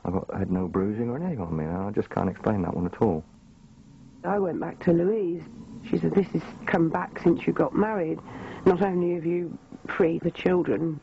[0.04, 1.64] I got, had no bruising or anything on me.
[1.64, 3.24] and I just can't explain that one at all.
[4.24, 5.42] I went back to Louise.
[5.88, 8.18] She said, this has come back since you got married.
[8.66, 9.56] Not only have you
[9.88, 10.98] freed the children,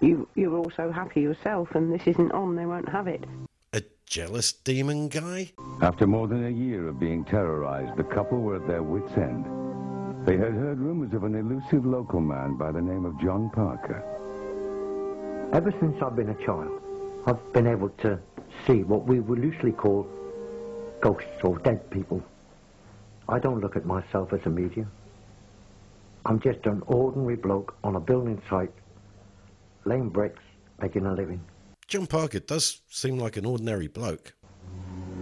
[0.00, 3.24] you, you're also happy yourself, and this isn't on, they won't have it.
[3.72, 5.52] A jealous demon guy?
[5.82, 9.44] After more than a year of being terrorized, the couple were at their wits' end.
[10.26, 14.02] They had heard rumors of an elusive local man by the name of John Parker.
[15.52, 16.80] Ever since I've been a child,
[17.26, 18.18] I've been able to
[18.66, 20.06] see what we would loosely call
[21.00, 22.22] ghosts or dead people.
[23.28, 24.90] I don't look at myself as a medium.
[26.26, 28.72] I'm just an ordinary bloke on a building site,
[29.84, 30.42] laying bricks,
[30.80, 31.40] making a living.
[31.88, 34.34] John Parker does seem like an ordinary bloke.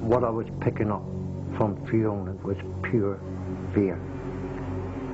[0.00, 1.02] What I was picking up
[1.56, 3.20] from Fiona was pure
[3.74, 3.94] fear.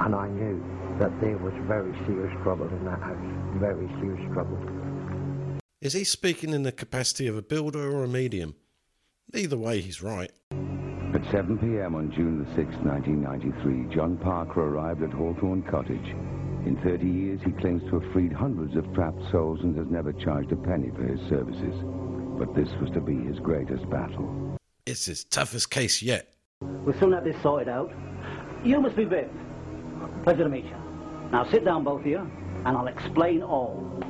[0.01, 0.63] And I knew
[0.99, 3.17] that there was very serious trouble in that house.
[3.61, 4.59] Very serious trouble.
[5.81, 8.55] Is he speaking in the capacity of a builder or a medium?
[9.35, 10.33] Either way, he's right.
[11.15, 11.95] At 7 p.m.
[11.95, 16.09] on June the 6th, 1993, John Parker arrived at Hawthorne Cottage.
[16.67, 20.13] In 30 years, he claims to have freed hundreds of trapped souls and has never
[20.13, 21.73] charged a penny for his services.
[22.37, 24.59] But this was to be his greatest battle.
[24.87, 26.35] It's his toughest case yet.
[26.61, 27.93] We'll soon have this sorted out.
[28.65, 29.31] You must be Viv.
[30.25, 30.77] Pleasure to meet you.
[31.31, 32.29] Now sit down, both of you,
[32.65, 34.03] and I'll explain all.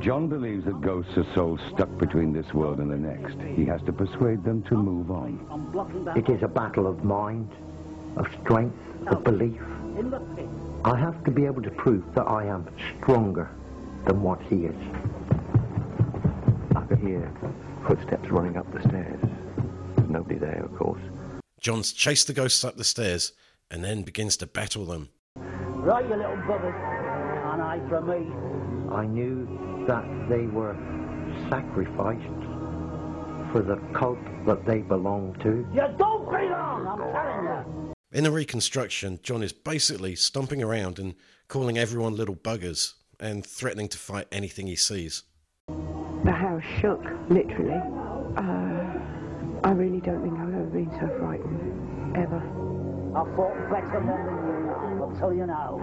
[0.00, 3.36] John believes that ghosts are souls stuck between this world and the next.
[3.54, 6.14] He has to persuade them to move on.
[6.16, 7.50] It is a battle of mind,
[8.16, 8.78] of strength,
[9.08, 9.60] of belief.
[9.98, 10.48] In the pit.
[10.86, 13.50] I have to be able to prove that I am stronger
[14.06, 14.76] than what he is.
[16.74, 17.30] I could hear
[17.86, 19.20] footsteps running up the stairs.
[19.96, 21.02] There's nobody there, of course.
[21.60, 23.32] John's chased the ghosts up the stairs
[23.70, 25.10] and then begins to battle them.
[25.36, 26.74] Right, you little buggers.
[27.52, 28.94] An eye from me.
[28.94, 29.46] I knew
[29.90, 30.76] that they were
[31.48, 32.42] sacrificed
[33.50, 35.66] for the cult that they belonged to.
[35.74, 37.92] You don't belong, I'm telling you.
[38.12, 41.16] In the reconstruction, John is basically stomping around and
[41.48, 45.24] calling everyone little buggers and threatening to fight anything he sees.
[46.24, 47.82] The house shook, literally.
[48.36, 52.38] Uh, I really don't think I've ever been so frightened, ever.
[52.38, 55.78] I fought better men than you I'll tell you now.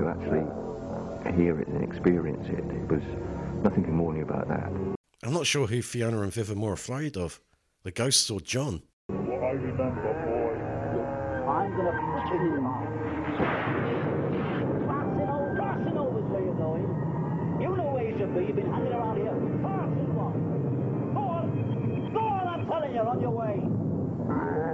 [0.00, 0.71] To actually
[1.30, 3.02] hear it and experience it, it was
[3.62, 4.72] nothing can warn you about that.
[5.22, 7.40] I'm not sure who Fiona and Viv are more afraid of,
[7.84, 8.82] the ghosts or John.
[9.06, 10.58] What I remember, boy.
[11.48, 12.86] I'm gonna push you on.
[14.86, 16.86] Blasting old blasting over is where you're going.
[17.60, 18.40] You know where you should be.
[18.46, 20.34] You've been hanging around here far too long.
[21.14, 21.46] Go on.
[22.12, 24.71] Go on, I'm telling you, on your way.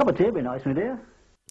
[0.00, 0.98] Cup of tea be nice, my dear.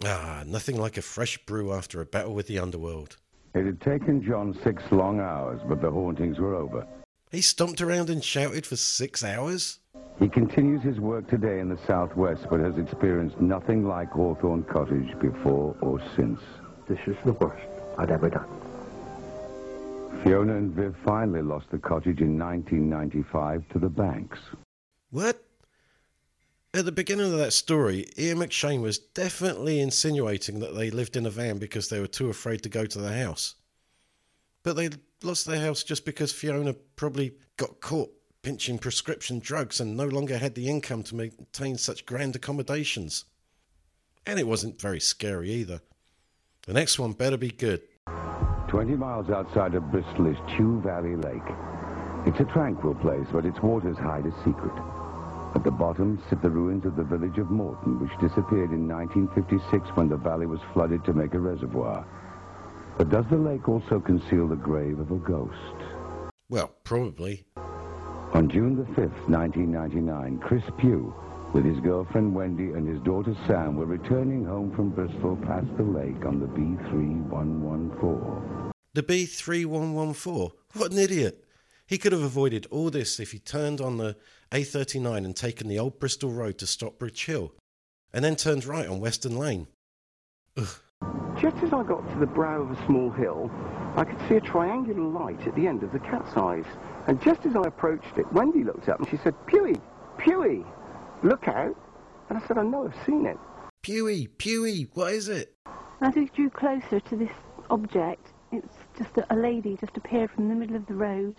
[0.03, 3.15] Ah, nothing like a fresh brew after a battle with the underworld.
[3.53, 6.87] It had taken John six long hours, but the hauntings were over.
[7.29, 9.77] He stomped around and shouted for six hours?
[10.17, 15.13] He continues his work today in the southwest, but has experienced nothing like Hawthorne Cottage
[15.19, 16.39] before or since.
[16.87, 17.67] This is the worst
[17.99, 18.49] I'd ever done.
[20.23, 24.39] Fiona and Viv finally lost the cottage in 1995 to the banks.
[25.11, 25.39] What?
[26.71, 31.25] At the beginning of that story, Ian McShane was definitely insinuating that they lived in
[31.25, 33.55] a van because they were too afraid to go to the house.
[34.61, 34.89] But they
[35.23, 38.11] lost their house just because Fiona probably got caught
[38.43, 43.25] pinching prescription drugs and no longer had the income to maintain such grand accommodations.
[44.27, 45.81] And it wasn't very scary either.
[46.67, 47.81] The next one better be good.
[48.67, 51.55] 20 miles outside of Bristol is Chew Valley Lake.
[52.27, 54.98] It's a tranquil place, but its waters hide a secret.
[55.55, 59.89] At the bottom sit the ruins of the village of Moreton, which disappeared in 1956
[59.95, 62.05] when the valley was flooded to make a reservoir.
[62.97, 65.55] But does the lake also conceal the grave of a ghost?
[66.49, 67.45] Well, probably.
[68.33, 71.13] On June the 5th, 1999, Chris Pugh,
[71.53, 75.83] with his girlfriend Wendy and his daughter Sam, were returning home from Bristol past the
[75.83, 78.71] lake on the B3114.
[78.93, 80.51] The B3114?
[80.73, 81.43] What an idiot!
[81.87, 84.15] He could have avoided all this if he turned on the
[84.51, 87.53] A39 and taken the old Bristol Road to Stockbridge Hill,
[88.13, 89.67] and then turned right on Western Lane.
[90.57, 90.67] Ugh.
[91.39, 93.49] Just as I got to the brow of a small hill,
[93.95, 96.65] I could see a triangular light at the end of the cat's eyes.
[97.07, 99.79] And just as I approached it, Wendy looked up and she said, Pewee,
[100.17, 100.65] Pewee,
[101.23, 101.77] look out.
[102.29, 103.37] And I said, I know, I've seen it.
[103.83, 105.55] Pewee, Pewee, what is it?
[106.01, 107.31] As we drew closer to this
[107.69, 111.35] object, it's just a, a lady just appeared from the middle of the road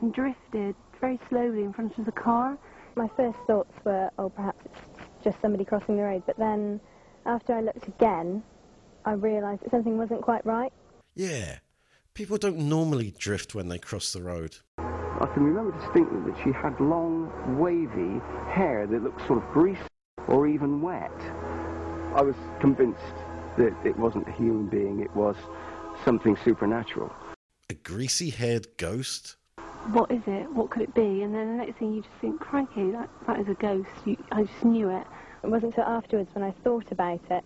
[0.00, 2.58] and drifted very slowly in front of the car.
[2.96, 6.22] My first thoughts were, oh, perhaps it's just somebody crossing the road.
[6.26, 6.80] But then,
[7.26, 8.42] after I looked again,
[9.04, 10.72] I realised that something wasn't quite right.
[11.14, 11.58] Yeah,
[12.14, 14.56] people don't normally drift when they cross the road.
[14.78, 18.20] I can remember distinctly that she had long, wavy
[18.50, 19.80] hair that looked sort of greasy
[20.28, 21.12] or even wet.
[22.14, 23.00] I was convinced
[23.58, 25.36] that it wasn't a human being, it was
[26.04, 27.12] something supernatural.
[27.70, 29.36] A greasy haired ghost?
[29.92, 30.50] What is it?
[30.52, 31.22] What could it be?
[31.22, 33.88] And then the next thing you just think, crikey, that, that is a ghost.
[34.04, 35.06] You, I just knew it.
[35.42, 37.44] It wasn't until afterwards when I thought about it,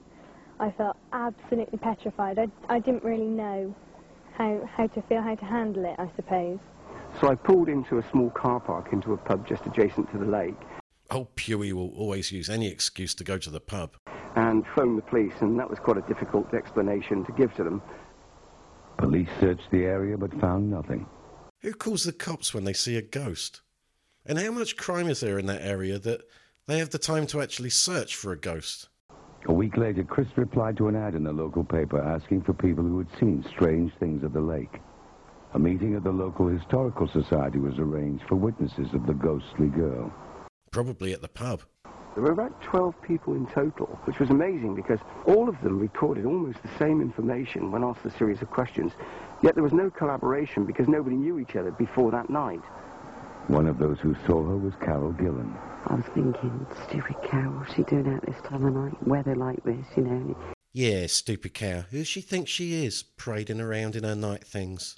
[0.60, 2.38] I felt absolutely petrified.
[2.38, 3.74] I, I didn't really know
[4.34, 6.58] how, how to feel, how to handle it, I suppose.
[7.20, 10.26] So I pulled into a small car park into a pub just adjacent to the
[10.26, 10.54] lake
[11.10, 13.96] oh, Old Pewey will always use any excuse to go to the pub.
[14.36, 17.82] and phoned the police, and that was quite a difficult explanation to give to them.
[18.98, 21.06] Police searched the area but found nothing.
[21.62, 23.62] Who calls the cops when they see a ghost?
[24.24, 26.22] And how much crime is there in that area that
[26.66, 28.88] they have the time to actually search for a ghost?
[29.46, 32.84] A week later, Chris replied to an ad in the local paper asking for people
[32.84, 34.80] who had seen strange things at the lake.
[35.54, 40.12] A meeting at the local historical society was arranged for witnesses of the ghostly girl.
[40.70, 41.62] Probably at the pub.
[42.18, 46.26] There were about 12 people in total, which was amazing because all of them recorded
[46.26, 48.90] almost the same information when asked a series of questions.
[49.40, 52.62] Yet there was no collaboration because nobody knew each other before that night.
[53.46, 55.56] One of those who saw her was Carol Gillen.
[55.86, 59.06] I was thinking, stupid cow, what's she doing out this time of night?
[59.06, 60.36] Weather like this, you know.
[60.72, 61.84] Yeah, stupid cow.
[61.88, 64.96] Who does she think she is, parading around in her night things?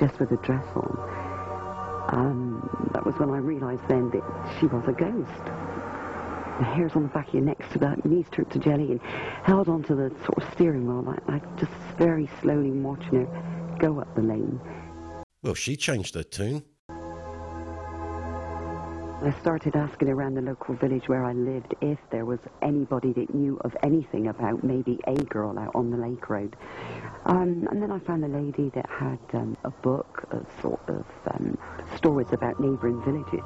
[0.00, 2.08] Just with a dress on.
[2.08, 5.71] Um, that was when I realised then that she was a ghost.
[6.58, 8.92] The hairs on the back of your neck stood out, your knees turned to jelly,
[8.92, 9.00] and
[9.44, 14.00] held onto the sort of steering wheel, like, like just very slowly watching her go
[14.00, 14.60] up the lane.
[15.42, 16.62] Well, she changed her tune.
[19.24, 23.32] I started asking around the local village where I lived if there was anybody that
[23.32, 26.56] knew of anything about maybe a girl out on the lake road.
[27.26, 31.04] Um, and then I found a lady that had um, a book of sort of
[31.28, 31.56] um,
[31.94, 33.44] stories about neighbouring villages.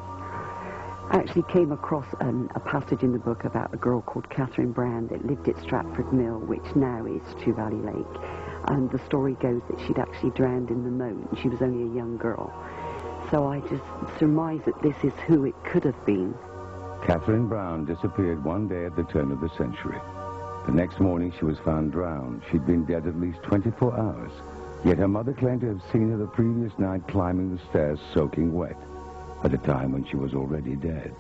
[1.09, 5.07] I actually came across a passage in the book about a girl called Catherine Brown
[5.09, 8.21] that lived at Stratford Mill, which now is Chew Valley Lake.
[8.67, 11.85] And the story goes that she'd actually drowned in the moat, and she was only
[11.85, 12.53] a young girl.
[13.31, 13.85] So I just
[14.19, 16.35] surmise that this is who it could have been.
[17.07, 20.01] Catherine Brown disappeared one day at the turn of the century.
[20.67, 22.43] The next morning she was found drowned.
[22.51, 24.33] She'd been dead at least 24 hours.
[24.85, 28.53] Yet her mother claimed to have seen her the previous night climbing the stairs soaking
[28.53, 28.77] wet,
[29.45, 31.15] at a time when she was already dead.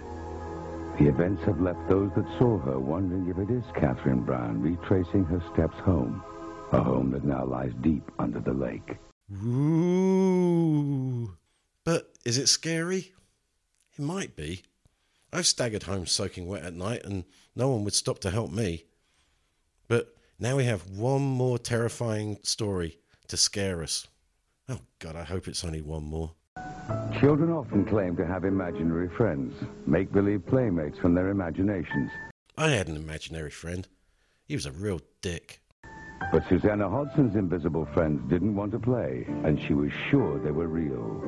[0.98, 5.24] The events have left those that saw her wondering if it is Catherine Brown retracing
[5.24, 6.22] her steps home,
[6.72, 8.96] a home that now lies deep under the lake.
[9.44, 11.36] Ooh.
[11.84, 13.12] But is it scary?
[13.98, 14.62] It might be.
[15.32, 18.84] I've staggered home soaking wet at night and no one would stop to help me.
[19.88, 22.98] But now we have one more terrifying story
[23.28, 24.06] to scare us.
[24.68, 26.32] Oh, God, I hope it's only one more.
[27.20, 29.54] Children often claim to have imaginary friends,
[29.86, 32.10] make-believe playmates from their imaginations.
[32.58, 33.88] I had an imaginary friend.
[34.44, 35.62] He was a real dick.
[36.30, 40.68] But Susanna Hodson's invisible friends didn't want to play, and she was sure they were
[40.68, 41.22] real.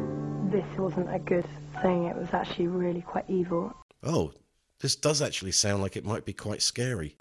[0.50, 1.46] This wasn't a good
[1.80, 2.04] thing.
[2.04, 3.72] It was actually really quite evil.
[4.02, 4.32] Oh,
[4.80, 7.16] this does actually sound like it might be quite scary.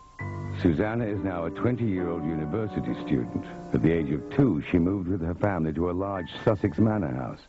[0.62, 3.46] Susanna is now a 20-year-old university student.
[3.74, 7.14] At the age of two, she moved with her family to a large Sussex manor
[7.14, 7.42] house.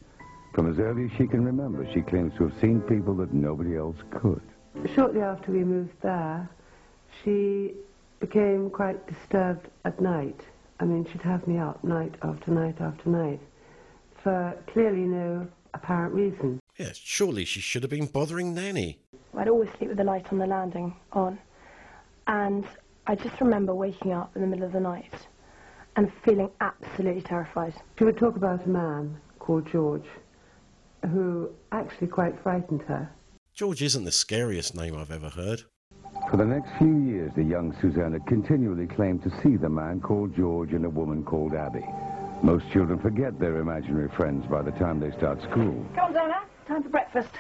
[0.53, 3.77] From as early as she can remember, she claims to have seen people that nobody
[3.77, 4.43] else could.
[4.95, 6.49] Shortly after we moved there,
[7.23, 7.75] she
[8.21, 10.41] became quite disturbed at night.
[10.81, 13.41] I mean, she'd have me up night after night after night
[14.23, 16.61] for clearly no apparent reason.
[16.79, 18.99] Yes, surely she should have been bothering Nanny.
[19.37, 21.39] I'd always sleep with the light on the landing on.
[22.27, 22.65] And
[23.07, 25.15] I just remember waking up in the middle of the night
[25.97, 27.75] and feeling absolutely terrified.
[27.99, 30.07] She would talk about a man called George
[31.11, 33.11] who actually quite frightened her.
[33.55, 35.63] George isn't the scariest name I've ever heard.
[36.31, 40.35] For the next few years, the young Susanna continually claimed to see the man called
[40.37, 41.85] George and a woman called Abby.
[42.43, 46.41] Most children forget their imaginary friends by the time they start school, Come on, Zona.
[46.67, 47.31] Time for breakfast.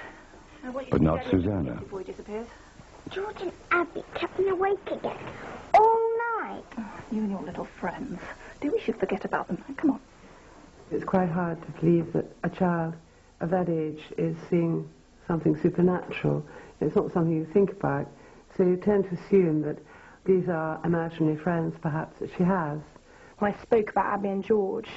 [0.65, 1.75] Now, what you but not Daddy will do Susanna.
[1.75, 2.47] Before he disappears.
[3.11, 5.17] George and Abby kept me awake again.
[5.75, 6.65] All night.
[6.79, 8.21] Oh, you and your little friends.
[8.61, 9.63] Do we should forget about them?
[9.77, 10.01] Come on.
[10.91, 12.95] It's quite hard to believe that a child
[13.41, 14.89] of that age is seeing
[15.27, 16.45] something supernatural.
[16.81, 18.11] It's not something you think about.
[18.57, 19.79] So you tend to assume that
[20.25, 22.79] these are imaginary friends, perhaps, that she has.
[23.39, 24.89] When I spoke about Abby and George,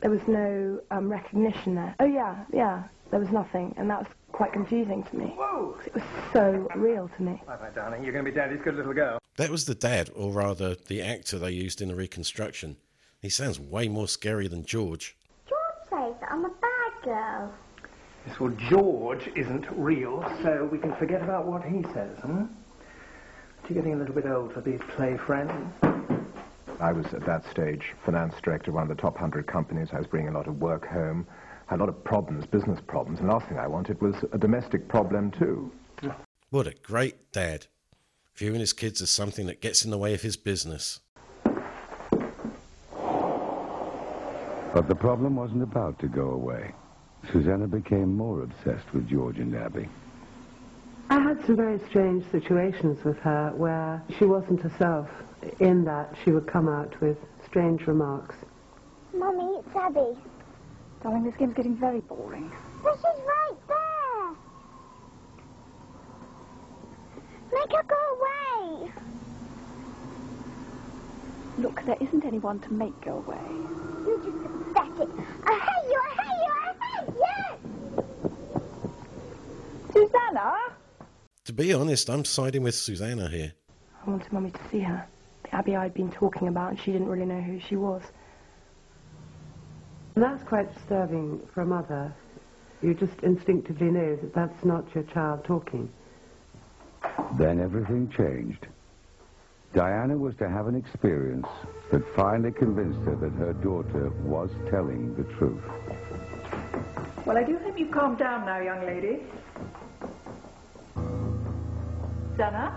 [0.00, 1.94] there was no um, recognition there.
[1.98, 3.74] Oh, yeah, yeah, there was nothing.
[3.76, 5.34] And that was quite confusing to me.
[5.36, 6.02] 'cause It was
[6.32, 7.42] so real to me.
[7.46, 8.04] Bye bye, darling.
[8.04, 9.18] You're going to be Daddy's good little girl.
[9.38, 12.76] That was the dad, or rather the actor they used in the reconstruction.
[13.20, 15.16] He sounds way more scary than George.
[15.48, 16.50] George says that I'm a
[17.08, 17.54] bad girl.
[18.26, 22.44] Yes, well, George isn't real, so we can forget about what he says, hmm?
[23.68, 25.72] You're getting a little bit old for these play friends.
[26.80, 29.88] I was at that stage finance director of one of the top 100 companies.
[29.92, 31.26] I was bringing a lot of work home,
[31.66, 34.38] had a lot of problems, business problems, and the last thing I wanted was a
[34.38, 35.72] domestic problem too.
[36.50, 37.66] What a great dad.
[38.36, 41.00] Viewing his kids as something that gets in the way of his business.
[44.72, 46.72] But the problem wasn't about to go away.
[47.32, 49.88] Susanna became more obsessed with George and Abby.
[51.10, 55.08] I had some very strange situations with her where she wasn't herself,
[55.60, 58.34] in that she would come out with strange remarks.
[59.14, 60.16] Mummy, it's Abby.
[61.02, 62.50] Darling, this game's getting very boring.
[62.82, 64.30] But she's right there.
[67.60, 68.92] Make her go away.
[71.58, 73.38] Look, there isn't anyone to make go away.
[74.06, 74.38] You just
[74.74, 75.08] pathetic.
[75.44, 78.04] I hate you, I hate you, I hate you.
[79.92, 80.54] Susanna?
[81.44, 83.52] To be honest, I'm siding with Susanna here.
[84.06, 85.06] I wanted Mummy to see her.
[85.44, 88.02] The Abby I'd been talking about, and she didn't really know who she was.
[90.14, 92.12] And that's quite disturbing for a mother.
[92.82, 95.90] You just instinctively know that that's not your child talking.
[97.38, 98.66] Then everything changed.
[99.74, 101.46] Diana was to have an experience
[101.90, 105.62] that finally convinced her that her daughter was telling the truth.
[107.28, 109.18] Well, I do hope you've calmed down now, young lady.
[112.30, 112.72] Susanna?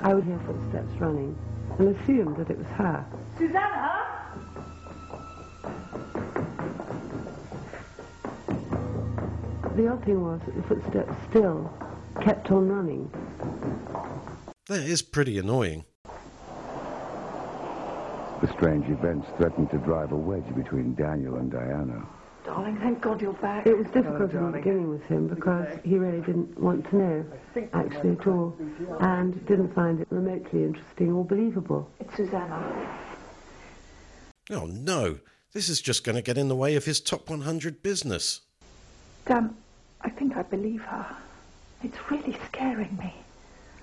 [0.00, 1.36] I would hear footsteps running
[1.80, 3.04] and assumed that it was her.
[3.38, 4.06] Susanna?
[9.74, 11.72] The odd thing was that the footsteps still
[12.20, 13.10] kept on running.
[14.68, 15.86] That is pretty annoying.
[18.40, 22.06] The strange events threatened to drive a wedge between Daniel and Diana.
[22.50, 23.64] Darling, thank God you're back.
[23.64, 27.24] It was difficult in the beginning with him because he really didn't want to know,
[27.72, 28.56] actually at all,
[28.98, 31.88] and didn't find it remotely interesting or believable.
[32.00, 32.98] It's Susanna.
[34.50, 35.20] Oh no,
[35.52, 38.40] this is just going to get in the way of his top 100 business.
[39.26, 39.56] Dan,
[40.00, 41.06] I think I believe her.
[41.84, 43.14] It's really scaring me.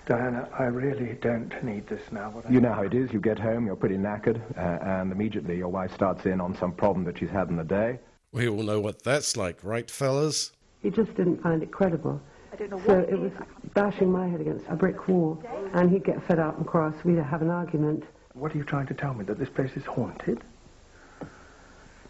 [0.06, 2.32] Diana, I really don't need this now.
[2.32, 3.14] What You know how it is.
[3.14, 6.74] You get home, you're pretty knackered, uh, and immediately your wife starts in on some
[6.74, 8.00] problem that she's had in the day.
[8.32, 10.52] We all know what that's like, right, fellas?
[10.82, 12.22] He just didn't find it credible.
[12.52, 13.32] I don't know So it was
[13.74, 15.42] bashing my head against a brick wall,
[15.74, 16.94] and he'd get fed up and cross.
[17.04, 18.04] We'd have an argument.
[18.34, 19.24] What are you trying to tell me?
[19.26, 20.44] That this place is haunted?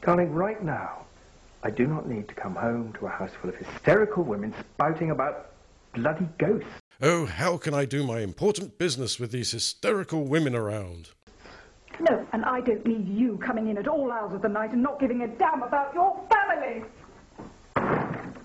[0.01, 1.05] Darling, right now,
[1.63, 5.11] I do not need to come home to a house full of hysterical women spouting
[5.11, 5.51] about
[5.93, 6.69] bloody ghosts.
[7.01, 11.09] Oh, how can I do my important business with these hysterical women around?
[11.99, 14.83] No, and I don't need you coming in at all hours of the night and
[14.83, 16.83] not giving a damn about your family.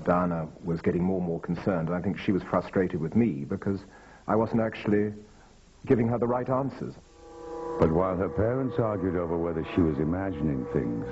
[0.04, 3.44] Diana was getting more and more concerned, and I think she was frustrated with me
[3.44, 3.80] because
[4.26, 5.12] I wasn't actually
[5.86, 6.94] giving her the right answers.
[7.78, 11.06] But while her parents argued over whether she was imagining things,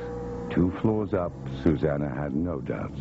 [0.53, 1.33] two floors up,
[1.63, 3.01] Susanna had no doubts.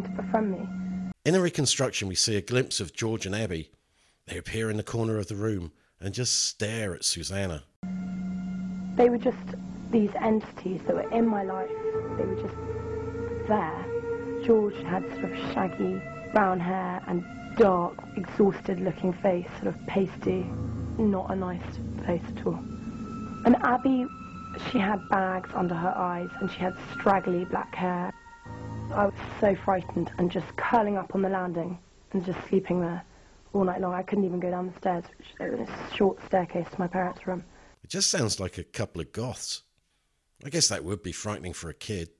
[0.00, 0.68] Trying to befriend me.
[1.24, 3.70] In a reconstruction, we see a glimpse of George and Abby.
[4.26, 7.64] They appear in the corner of the room and just stare at Susanna.
[8.96, 9.36] They were just
[9.90, 11.70] these entities that were in my life.
[12.16, 13.86] They were just there.
[14.44, 16.00] George had sort of shaggy
[16.32, 17.24] brown hair and
[17.56, 20.46] dark, exhausted looking face, sort of pasty,
[20.98, 21.62] not a nice
[22.06, 22.58] face at all.
[23.46, 24.06] And Abby,
[24.70, 28.12] she had bags under her eyes and she had straggly black hair.
[28.92, 31.78] I was so frightened and just curling up on the landing
[32.12, 33.04] and just sleeping there
[33.52, 33.92] all night long.
[33.92, 36.86] I couldn't even go down the stairs, which there was a short staircase to my
[36.86, 37.44] parents' room.
[37.84, 39.62] It just sounds like a couple of goths.
[40.44, 42.10] I guess that would be frightening for a kid.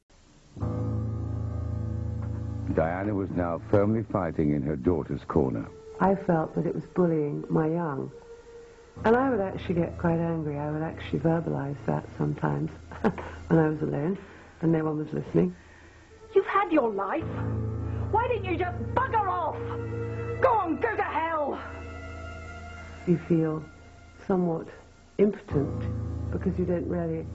[2.75, 5.69] Diana was now firmly fighting in her daughter's corner.
[6.01, 8.13] I felt that it was bullying my young.
[9.05, 10.59] And I would actually get quite angry.
[10.59, 12.71] I would actually verbalize that sometimes
[13.49, 14.19] when I was alone
[14.61, 15.57] and no one was listening.
[16.35, 17.25] You've had your life.
[18.11, 19.57] Why didn't you just bugger off?
[20.41, 21.61] Go on, go to hell.
[23.07, 23.65] You feel
[24.27, 24.67] somewhat
[25.19, 27.27] impotent because you don't really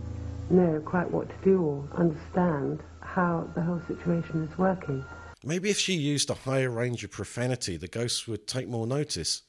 [0.50, 5.04] know quite what to do or understand how the whole situation is working.
[5.44, 9.42] Maybe if she used a higher range of profanity, the ghosts would take more notice.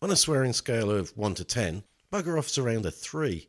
[0.00, 1.82] On a swearing scale of 1 to 10,
[2.12, 3.48] bugger off's around a 3.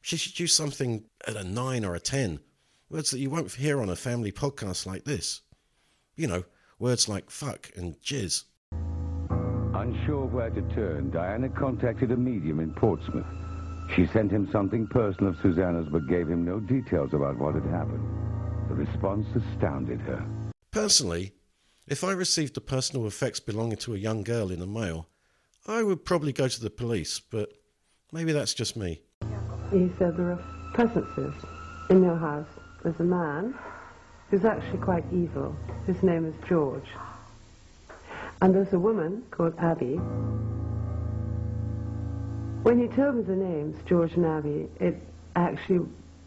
[0.00, 2.40] She should use something at a 9 or a 10.
[2.90, 5.40] Words that you won't hear on a family podcast like this.
[6.16, 6.44] You know,
[6.78, 8.44] words like fuck and jizz.
[9.74, 13.26] Unsure where to turn, Diana contacted a medium in Portsmouth.
[13.96, 17.64] She sent him something personal of Susanna's but gave him no details about what had
[17.64, 18.06] happened.
[18.68, 20.24] The response astounded her.
[20.70, 21.32] Personally,
[21.86, 25.08] if I received the personal effects belonging to a young girl in the mail,
[25.66, 27.50] I would probably go to the police, but
[28.12, 29.02] maybe that's just me.
[29.70, 31.34] He said there are presences
[31.90, 32.48] in your house.
[32.84, 33.54] There's a man
[34.28, 35.56] who's actually quite evil.
[35.86, 36.86] His name is George.
[38.42, 39.94] And there's a woman called Abby.
[42.62, 45.00] When he told me the names, George and Abby, it
[45.34, 45.86] actually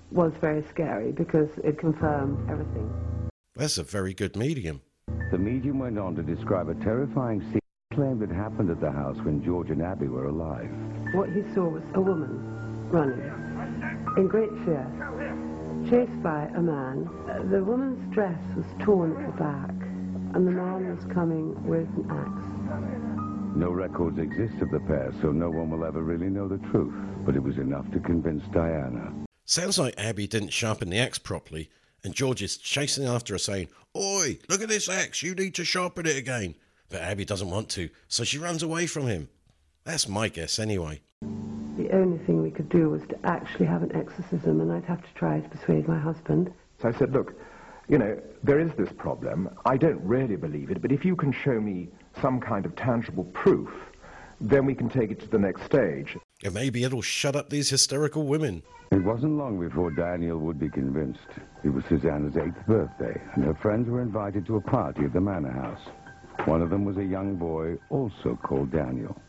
[0.10, 2.92] was very scary because it confirmed everything.
[3.56, 4.82] That's a very good medium.
[5.30, 7.60] The medium went on to describe a terrifying scene
[7.94, 10.70] claimed had happened at the house when George and Abby were alive.
[11.14, 13.20] What he saw was a woman running
[14.18, 15.47] in great fear,
[15.90, 17.10] chased by a man.
[17.30, 19.70] Uh, The woman's dress was torn at the back,
[20.36, 23.56] and the man was coming with an axe.
[23.56, 26.94] No records exist of the pair, so no one will ever really know the truth.
[27.26, 29.14] But it was enough to convince Diana.
[29.46, 31.70] Sounds like Abby didn't sharpen the axe properly,
[32.04, 35.66] and George is chasing after her saying, Oi, look at this axe, you need to
[35.66, 36.56] sharpen it again.
[36.90, 39.30] But Abby doesn't want to, so she runs away from him.
[39.86, 41.02] That's my guess anyway.
[42.68, 45.88] Could do was to actually have an exorcism, and I'd have to try to persuade
[45.88, 46.52] my husband.
[46.82, 47.34] So I said, look,
[47.88, 49.50] you know, there is this problem.
[49.66, 51.90] I don't really believe it, but if you can show me
[52.22, 53.70] some kind of tangible proof,
[54.40, 56.18] then we can take it to the next stage.
[56.44, 58.62] And maybe it'll shut up these hysterical women.
[58.92, 61.20] It wasn't long before Daniel would be convinced.
[61.64, 65.22] It was Susanna's eighth birthday, and her friends were invited to a party at the
[65.22, 65.82] manor house.
[66.46, 69.20] One of them was a young boy, also called Daniel.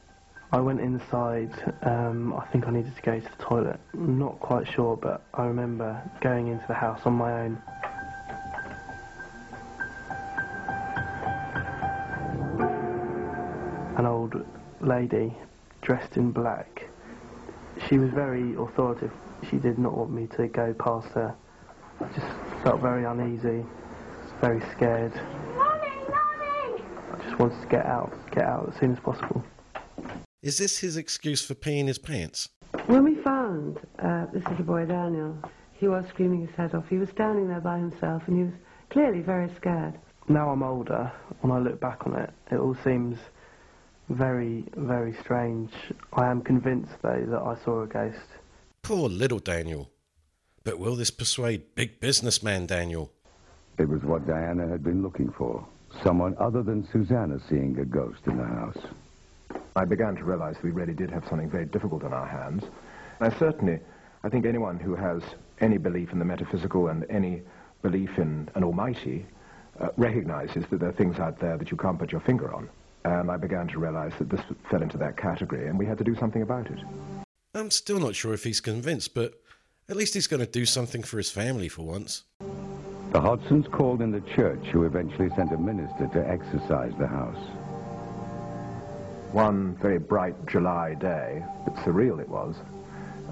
[0.51, 1.51] I went inside.
[1.83, 3.79] Um, I think I needed to go to the toilet.
[3.93, 7.59] Not quite sure, but I remember going into the house on my own.
[13.99, 14.43] An old
[14.81, 15.35] lady
[15.83, 16.89] dressed in black.
[17.87, 19.13] She was very authoritative.
[19.51, 21.35] She did not want me to go past her.
[22.01, 22.27] I just
[22.63, 23.67] felt very uneasy,
[24.41, 25.13] very scared.
[25.59, 29.45] I just wanted to get out, get out as soon as possible.
[30.41, 32.49] Is this his excuse for peeing his pants?
[32.87, 35.37] When we found uh, this little boy, Daniel,
[35.73, 36.85] he was screaming his head off.
[36.89, 38.53] He was standing there by himself and he was
[38.91, 39.99] clearly very scared.
[40.29, 41.11] Now I'm older,
[41.41, 43.19] when I look back on it, it all seems
[44.11, 45.73] very, very strange.
[46.13, 48.29] I am convinced, though, that I saw a ghost.
[48.83, 49.91] Poor little Daniel.
[50.63, 53.11] But will this persuade big businessman Daniel?
[53.77, 55.67] It was what Diana had been looking for.
[56.05, 58.79] Someone other than Susanna seeing a ghost in the house.
[59.79, 62.65] I began to realize we really did have something very difficult on our hands.
[63.21, 63.79] And I certainly,
[64.25, 65.23] I think anyone who has
[65.61, 67.43] any belief in the metaphysical and any
[67.83, 69.25] belief in an almighty
[69.81, 72.69] uh, recognizes that there are things out there that you can't put your finger on.
[73.05, 76.05] And I began to realize that this fell into that category and we had to
[76.05, 76.79] do something about it.
[77.55, 79.41] I'm still not sure if he's convinced, but
[79.89, 82.25] at least he's going to do something for his family for once.
[83.13, 87.39] The Hodsons called in the church, who eventually sent a minister to exorcise the house.
[89.33, 92.57] One very bright July day, but surreal it was,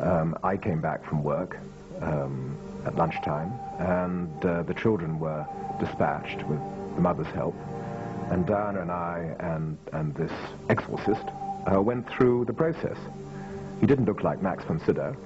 [0.00, 1.56] um, I came back from work
[2.02, 5.46] um, at lunchtime, and uh, the children were
[5.80, 6.60] dispatched with
[6.96, 7.54] the mother's help.
[8.30, 10.32] And Diana and I and, and this
[10.68, 11.24] exorcist
[11.72, 12.98] uh, went through the process.
[13.80, 15.16] He didn't look like Max von Sydow.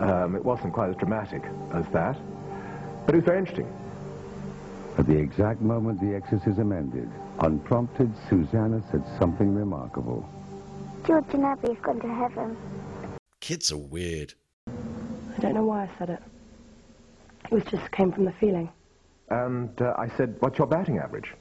[0.00, 1.42] Um, it wasn't quite as dramatic
[1.74, 2.18] as that,
[3.06, 3.72] but it was very interesting.
[4.98, 10.28] At the exact moment the exorcism ended, unprompted, Susanna said something remarkable.
[11.06, 12.56] George and Abby have gone to heaven.
[13.40, 14.34] Kids are weird.
[14.68, 16.22] I don't know why I said it.
[17.50, 18.70] It was just came from the feeling.
[19.30, 21.32] And uh, I said, what's your batting average?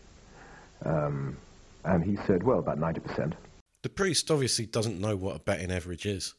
[0.86, 1.38] Um,
[1.84, 3.34] and he said, well, about 90%.
[3.84, 6.36] The priest obviously doesn't know what a batting average is.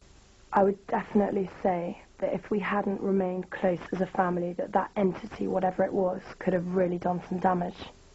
[0.53, 4.91] I would definitely say that if we hadn't remained close as a family, that that
[4.97, 7.75] entity, whatever it was, could have really done some damage.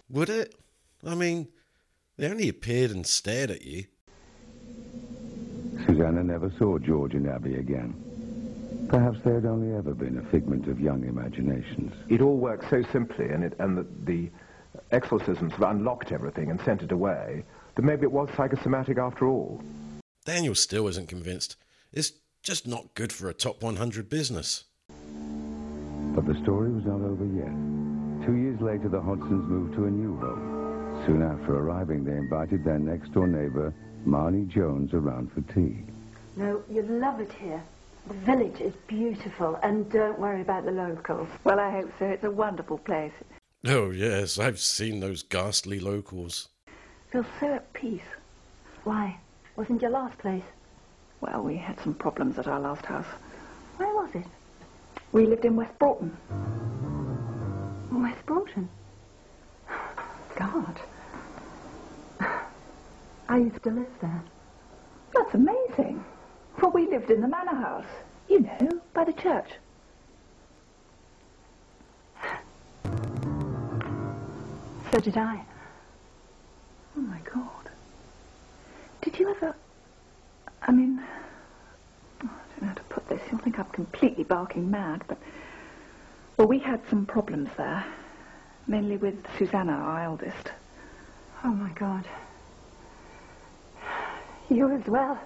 [0.09, 0.55] Would it?
[1.05, 1.49] I mean,
[2.17, 3.85] they only appeared and stared at you.
[5.85, 8.87] Susanna never saw George and Abby again.
[8.89, 11.93] Perhaps they had only ever been a figment of young imaginations.
[12.09, 14.29] It all worked so simply, and, it, and the, the
[14.91, 17.43] exorcisms have unlocked everything and sent it away,
[17.75, 19.61] that maybe it was psychosomatic after all.
[20.23, 21.57] Daniel still isn't convinced.
[21.91, 22.13] It's
[22.47, 24.63] just not good for a top 100 business.
[24.87, 27.51] But the story was not over yet.
[28.25, 31.03] Two years later, the Hodsons moved to a new home.
[31.05, 33.73] Soon after arriving, they invited their next-door neighbor,
[34.07, 35.83] Marnie Jones, around for tea.
[36.37, 37.61] No, you'd love it here.
[38.07, 41.27] The village is beautiful, and don't worry about the locals.
[41.43, 42.05] Well, I hope so.
[42.05, 43.11] It's a wonderful place.
[43.65, 46.47] Oh, yes, I've seen those ghastly locals.
[47.11, 48.07] Feel so at peace.
[48.85, 49.19] Why?
[49.57, 50.45] Wasn't your last place?
[51.21, 53.05] Well, we had some problems at our last house.
[53.77, 54.25] Where was it?
[55.11, 56.15] We lived in West Broughton.
[57.91, 58.69] West Broughton?
[60.35, 60.79] God.
[63.29, 64.23] I used to live there.
[65.13, 66.03] That's amazing.
[66.61, 67.85] Well, we lived in the manor house.
[68.29, 69.49] You know, by the church.
[74.91, 75.43] So did I.
[76.95, 77.69] Oh, my God.
[79.01, 79.55] Did you ever...
[80.61, 80.99] I mean...
[82.23, 83.21] oh, I don't know how to put this.
[83.29, 85.17] You'll think I'm completely barking mad, but...
[86.37, 87.85] Well, we had some problems there.
[88.67, 90.51] Mainly with Susanna, our eldest.
[91.43, 92.05] Oh, my God.
[94.49, 95.19] You as well.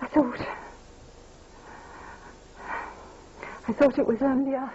[0.00, 0.40] I thought...
[3.68, 4.72] I thought it was only us.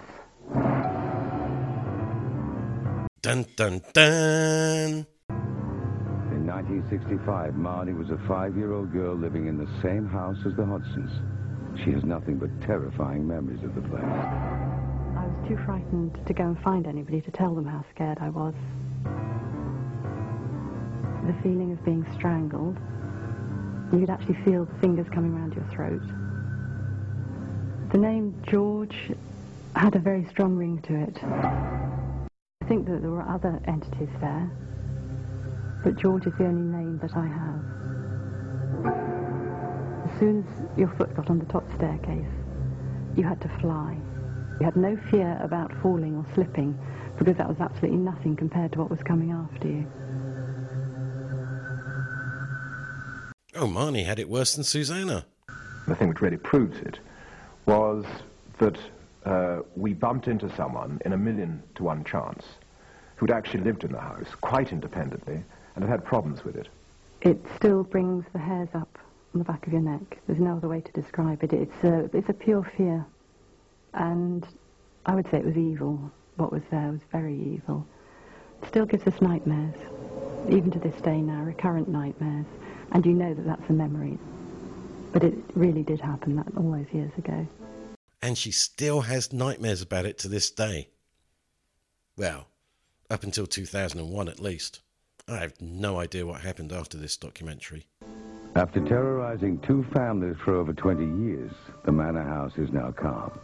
[3.21, 5.05] Dun dun dun!
[6.57, 11.11] In 1965, Marnie was a five-year-old girl living in the same house as the Hodsons.
[11.85, 14.01] She has nothing but terrifying memories of the place.
[14.01, 18.29] I was too frightened to go and find anybody to tell them how scared I
[18.29, 18.55] was.
[21.27, 22.79] The feeling of being strangled.
[23.93, 26.01] You could actually feel the fingers coming around your throat.
[27.91, 29.11] The name George
[29.75, 31.23] had a very strong ring to it.
[31.23, 34.49] I think that there were other entities there.
[35.83, 37.77] But George is the only name that I have.
[40.09, 42.27] As soon as your foot got on the top staircase,
[43.15, 43.97] you had to fly.
[44.59, 46.77] You had no fear about falling or slipping
[47.17, 49.87] because that was absolutely nothing compared to what was coming after you.
[53.55, 55.25] Oh, Marnie had it worse than Susanna.
[55.87, 56.99] The thing which really proves it
[57.65, 58.05] was
[58.59, 58.77] that
[59.25, 62.43] uh, we bumped into someone in a million to one chance
[63.15, 65.43] who'd actually lived in the house quite independently
[65.77, 66.67] and had had problems with it.
[67.21, 68.97] It still brings the hairs up
[69.33, 70.19] on the back of your neck.
[70.25, 71.53] There's no other way to describe it.
[71.53, 73.05] It's a, it's a pure fear.
[73.93, 74.45] And
[75.05, 76.11] I would say it was evil.
[76.37, 77.85] What was there was very evil.
[78.61, 79.75] It still gives us nightmares,
[80.49, 82.47] even to this day now, recurrent nightmares.
[82.91, 84.17] And you know that that's a memory.
[85.13, 87.47] But it really did happen that all those years ago.
[88.23, 90.89] And she still has nightmares about it to this day.
[92.17, 92.47] Well,
[93.11, 94.81] up until 2001 at least.
[95.29, 97.85] I have no idea what happened after this documentary.
[98.55, 101.51] After terrorizing two families for over 20 years,
[101.83, 103.37] the manor house is now calm.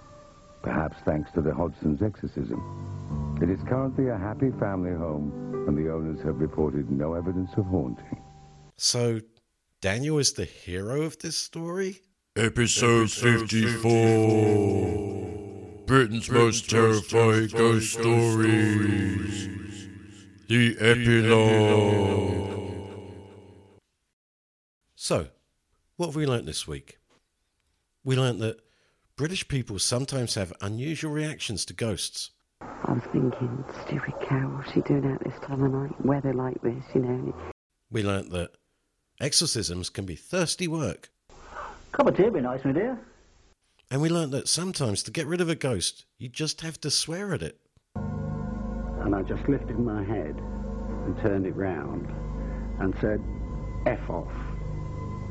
[0.61, 3.37] Perhaps thanks to the Hodson's exorcism.
[3.41, 7.65] It is currently a happy family home, and the owners have reported no evidence of
[7.65, 8.21] haunting.
[8.77, 9.19] So,
[9.81, 11.99] Daniel is the hero of this story?
[12.37, 19.62] Episode 54 Britain's most terrifying ghost stories.
[20.49, 22.41] The epilogue.
[24.93, 25.27] So,
[25.95, 26.99] what have we learnt this week?
[28.03, 28.59] We learnt that
[29.15, 32.31] British people sometimes have unusual reactions to ghosts.
[32.59, 36.05] I was thinking, stupid cow, what's she doing out this time of night?
[36.05, 37.33] Weather like this, you know.
[37.89, 38.51] We learnt that
[39.21, 41.09] exorcisms can be thirsty work.
[41.93, 42.99] Cup of tea would be nice, my dear.
[43.89, 46.91] And we learnt that sometimes to get rid of a ghost, you just have to
[46.91, 47.62] swear at it.
[49.03, 50.35] And I just lifted my head
[51.05, 52.07] and turned it round
[52.79, 53.21] and said,
[53.85, 54.31] F off.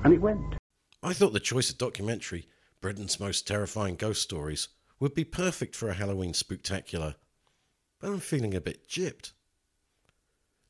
[0.05, 0.57] And it went.
[1.03, 2.49] I thought the choice of documentary,
[2.81, 4.69] Britain's Most Terrifying Ghost Stories,
[5.01, 7.15] would be perfect for a Halloween spooktacular.
[7.99, 9.33] But I'm feeling a bit gypped.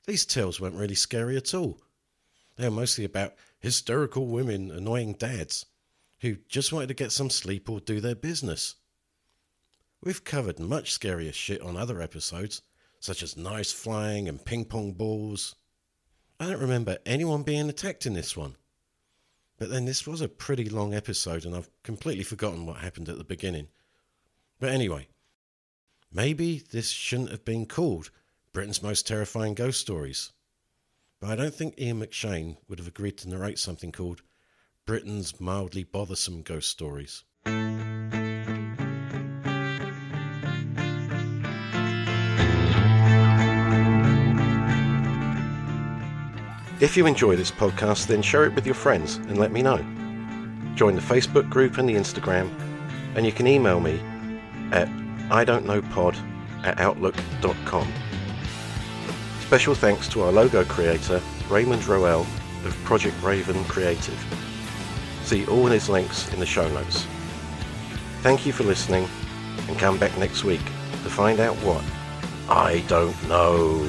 [0.06, 1.80] These tales weren't really scary at all.
[2.56, 5.66] They were mostly about hysterical women annoying dads
[6.20, 8.76] who just wanted to get some sleep or do their business.
[10.02, 12.62] We've covered much scarier shit on other episodes,
[13.02, 15.56] such as knives flying and ping pong balls.
[16.38, 18.54] I don't remember anyone being attacked in this one.
[19.58, 23.18] But then this was a pretty long episode, and I've completely forgotten what happened at
[23.18, 23.68] the beginning.
[24.60, 25.08] But anyway,
[26.12, 28.10] maybe this shouldn't have been called
[28.52, 30.32] Britain's Most Terrifying Ghost Stories.
[31.20, 34.22] But I don't think Ian McShane would have agreed to narrate something called
[34.86, 37.24] Britain's Mildly Bothersome Ghost Stories.
[46.82, 49.76] If you enjoy this podcast, then share it with your friends and let me know.
[50.74, 52.50] Join the Facebook group and the Instagram,
[53.14, 54.00] and you can email me
[54.72, 54.88] at
[55.30, 56.16] I don't know pod
[56.64, 57.86] at outlook.com.
[59.42, 62.26] Special thanks to our logo creator, Raymond Roel
[62.64, 64.18] of Project Raven Creative.
[65.22, 67.06] See all his links in the show notes.
[68.22, 69.08] Thank you for listening,
[69.68, 70.64] and come back next week
[71.04, 71.84] to find out what
[72.48, 73.88] I don't know.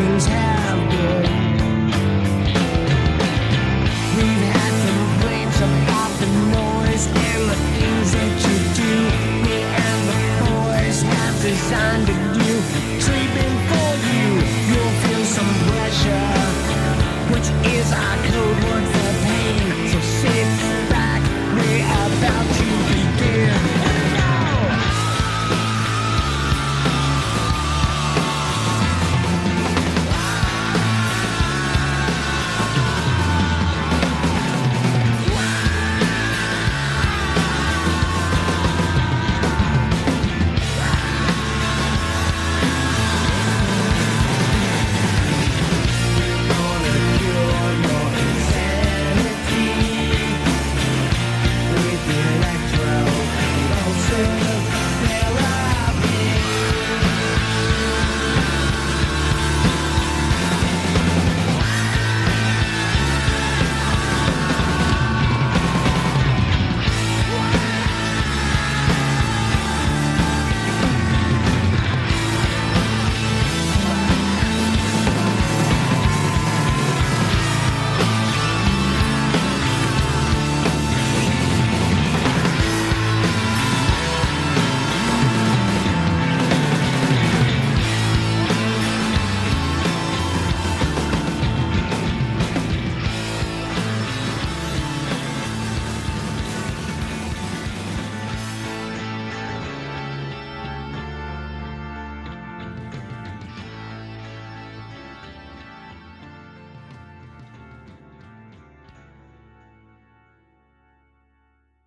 [0.00, 0.49] Things have